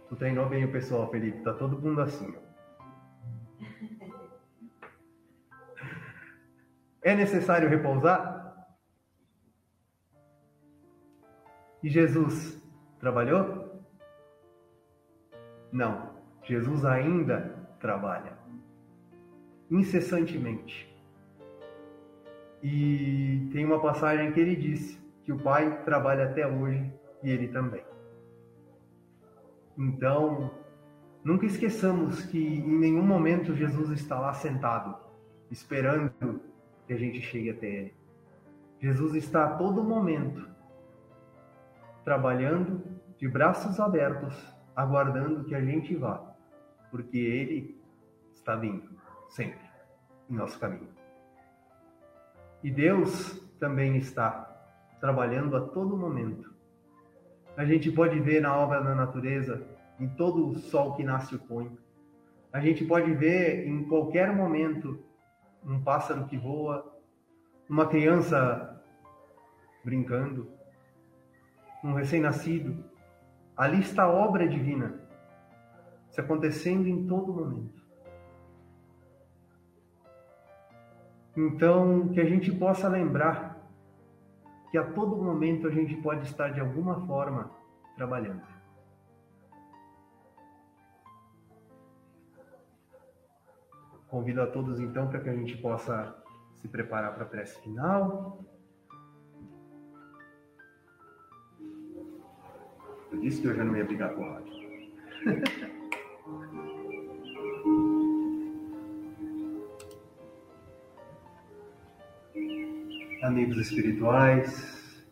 Tu 0.08 0.16
treinou 0.16 0.48
bem 0.48 0.66
o 0.66 0.72
pessoal, 0.72 1.10
Felipe. 1.10 1.42
Tá 1.44 1.54
todo 1.54 1.82
mundo 1.82 2.02
assim. 2.02 2.36
É 7.02 7.16
necessário 7.16 7.68
repousar? 7.68 8.68
E 11.82 11.90
Jesus 11.90 12.62
trabalhou? 13.00 13.84
Não. 15.72 16.13
Jesus 16.44 16.86
ainda 16.86 17.56
trabalha. 17.80 18.38
Incessantemente. 19.70 20.92
E 22.62 23.50
tem 23.52 23.66
uma 23.66 23.80
passagem 23.80 24.32
que 24.32 24.40
ele 24.40 24.56
disse 24.56 25.02
que 25.24 25.32
o 25.32 25.40
Pai 25.40 25.84
trabalha 25.84 26.26
até 26.26 26.48
hoje 26.48 26.92
e 27.22 27.30
ele 27.30 27.48
também. 27.48 27.84
Então, 29.78 30.52
Nunca 31.24 31.46
esqueçamos 31.46 32.22
que 32.26 32.38
em 32.38 32.78
nenhum 32.78 33.02
momento 33.02 33.56
Jesus 33.56 33.90
está 33.92 34.20
lá 34.20 34.34
sentado, 34.34 34.98
esperando 35.50 36.42
que 36.86 36.92
a 36.92 36.98
gente 36.98 37.22
chegue 37.22 37.50
até 37.50 37.66
Ele. 37.66 37.96
Jesus 38.82 39.16
está 39.16 39.46
a 39.46 39.56
todo 39.56 39.82
momento 39.82 40.46
trabalhando 42.04 42.84
de 43.18 43.30
braços 43.30 43.80
abertos, 43.80 44.36
aguardando 44.76 45.46
que 45.46 45.56
a 45.56 45.62
gente 45.62 45.96
vá, 45.96 46.33
porque 46.94 47.18
Ele 47.18 47.76
está 48.32 48.56
vindo 48.56 48.88
sempre 49.28 49.60
em 50.30 50.36
nosso 50.36 50.60
caminho. 50.60 50.90
E 52.64 52.70
Deus 52.70 53.42
também 53.60 53.98
está 53.98 54.32
trabalhando 55.00 55.58
a 55.58 55.62
todo 55.62 55.98
momento. 55.98 56.54
A 57.58 57.66
gente 57.66 57.92
pode 57.92 58.20
ver 58.20 58.44
na 58.44 58.56
obra 58.56 58.80
da 58.80 58.94
natureza, 58.94 59.66
em 60.00 60.08
todo 60.08 60.48
o 60.48 60.60
sol 60.60 60.94
que 60.94 61.04
nasce 61.04 61.34
e 61.34 61.40
põe. 61.40 61.76
A 62.52 62.60
gente 62.60 62.86
pode 62.86 63.12
ver 63.12 63.68
em 63.68 63.86
qualquer 63.86 64.32
momento 64.32 65.04
um 65.66 65.84
pássaro 65.84 66.28
que 66.28 66.38
voa, 66.38 66.96
uma 67.68 67.88
criança 67.88 68.84
brincando, 69.84 70.48
um 71.84 71.94
recém-nascido. 71.94 72.86
Ali 73.58 73.80
está 73.80 74.04
a 74.04 74.12
obra 74.12 74.48
divina, 74.48 75.03
se 76.14 76.22
acontecendo 76.22 76.88
em 76.88 77.08
todo 77.08 77.34
momento. 77.34 77.82
Então, 81.36 82.10
que 82.10 82.22
a 82.22 82.26
gente 82.26 82.52
possa 82.52 82.88
lembrar 82.88 83.60
que 84.70 84.78
a 84.78 84.84
todo 84.84 85.16
momento 85.16 85.68
a 85.68 85.72
gente 85.72 85.96
pode 85.96 86.28
estar 86.28 86.50
de 86.50 86.60
alguma 86.60 87.04
forma 87.08 87.50
trabalhando. 87.96 88.44
Convido 94.08 94.44
a 94.44 94.48
todos 94.48 94.80
então 94.80 95.08
para 95.08 95.20
que 95.20 95.30
a 95.30 95.36
gente 95.36 95.58
possa 95.58 96.16
se 96.62 96.68
preparar 96.68 97.16
para 97.16 97.24
a 97.24 97.28
prece 97.28 97.60
final. 97.62 98.40
Eu 103.12 103.20
disse 103.20 103.42
que 103.42 103.48
eu 103.48 103.56
já 103.56 103.64
não 103.64 103.76
ia 103.76 103.84
brigar 103.84 104.14
com 104.14 104.22
o 104.22 104.32
rádio. 104.32 104.54
amigos 113.24 113.58
espirituais, 113.58 115.04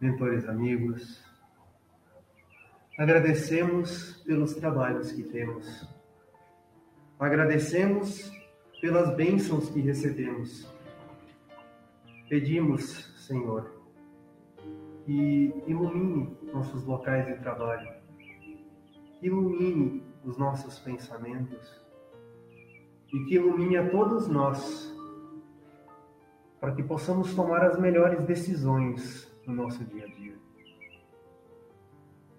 mentores 0.00 0.48
amigos, 0.48 1.22
agradecemos 2.96 4.22
pelos 4.24 4.54
trabalhos 4.54 5.12
que 5.12 5.24
temos, 5.24 5.88
agradecemos 7.18 8.30
pelas 8.80 9.14
bênçãos 9.16 9.68
que 9.70 9.80
recebemos. 9.80 10.66
Pedimos, 12.28 13.12
Senhor, 13.26 13.82
que 15.04 15.52
ilumine 15.66 16.36
nossos 16.52 16.84
locais 16.84 17.26
de 17.26 17.34
trabalho, 17.42 18.01
ilumine 19.22 20.04
os 20.24 20.36
nossos 20.36 20.78
pensamentos 20.80 21.80
e 23.12 23.24
que 23.24 23.36
ilumine 23.36 23.76
a 23.76 23.88
todos 23.88 24.28
nós 24.28 24.92
para 26.60 26.74
que 26.74 26.82
possamos 26.82 27.34
tomar 27.34 27.64
as 27.64 27.78
melhores 27.78 28.24
decisões 28.24 29.32
no 29.46 29.54
nosso 29.54 29.84
dia 29.84 30.04
a 30.04 30.08
dia. 30.08 30.36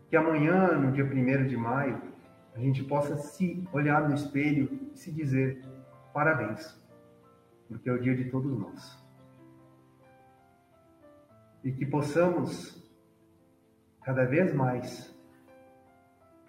Que 0.09 0.15
amanhã, 0.15 0.77
no 0.77 0.91
dia 0.91 1.03
1 1.03 1.47
de 1.47 1.57
maio, 1.57 2.01
a 2.53 2.59
gente 2.59 2.83
possa 2.83 3.15
se 3.17 3.67
olhar 3.73 4.07
no 4.07 4.15
espelho 4.15 4.91
e 4.93 4.97
se 4.97 5.11
dizer 5.11 5.61
parabéns, 6.13 6.79
porque 7.67 7.89
é 7.89 7.93
o 7.93 7.99
dia 7.99 8.15
de 8.15 8.29
todos 8.29 8.57
nós. 8.57 9.03
E 11.63 11.71
que 11.71 11.85
possamos, 11.85 12.81
cada 14.03 14.25
vez 14.25 14.53
mais, 14.53 15.13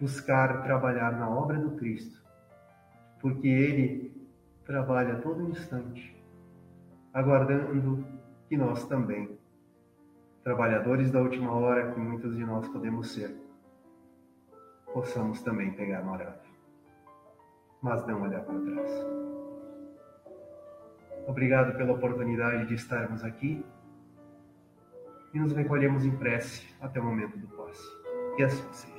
buscar 0.00 0.62
trabalhar 0.62 1.12
na 1.12 1.28
obra 1.28 1.58
do 1.58 1.72
Cristo, 1.76 2.22
porque 3.20 3.48
Ele 3.48 4.28
trabalha 4.64 5.14
a 5.14 5.20
todo 5.20 5.48
instante 5.48 6.14
aguardando 7.14 8.04
que 8.48 8.56
nós 8.56 8.84
também, 8.86 9.38
trabalhadores 10.42 11.12
da 11.12 11.20
última 11.20 11.52
hora, 11.52 11.92
que 11.92 12.00
muitos 12.00 12.36
de 12.36 12.44
nós 12.44 12.66
podemos 12.68 13.12
ser, 13.12 13.32
possamos 14.92 15.40
também 15.42 15.70
pegar 15.72 16.02
no 16.02 16.12
arado, 16.12 16.40
mas 17.80 18.04
não 18.06 18.22
olhar 18.22 18.42
para 18.42 18.58
trás. 18.60 18.90
Obrigado 21.26 21.76
pela 21.76 21.92
oportunidade 21.92 22.66
de 22.66 22.74
estarmos 22.74 23.24
aqui 23.24 23.64
e 25.32 25.38
nos 25.38 25.52
recolhemos 25.52 26.04
em 26.04 26.14
prece 26.16 26.66
até 26.80 27.00
o 27.00 27.04
momento 27.04 27.38
do 27.38 27.46
passe. 27.56 27.82
E 28.36 28.42
assim 28.42 28.72
seja. 28.72 28.93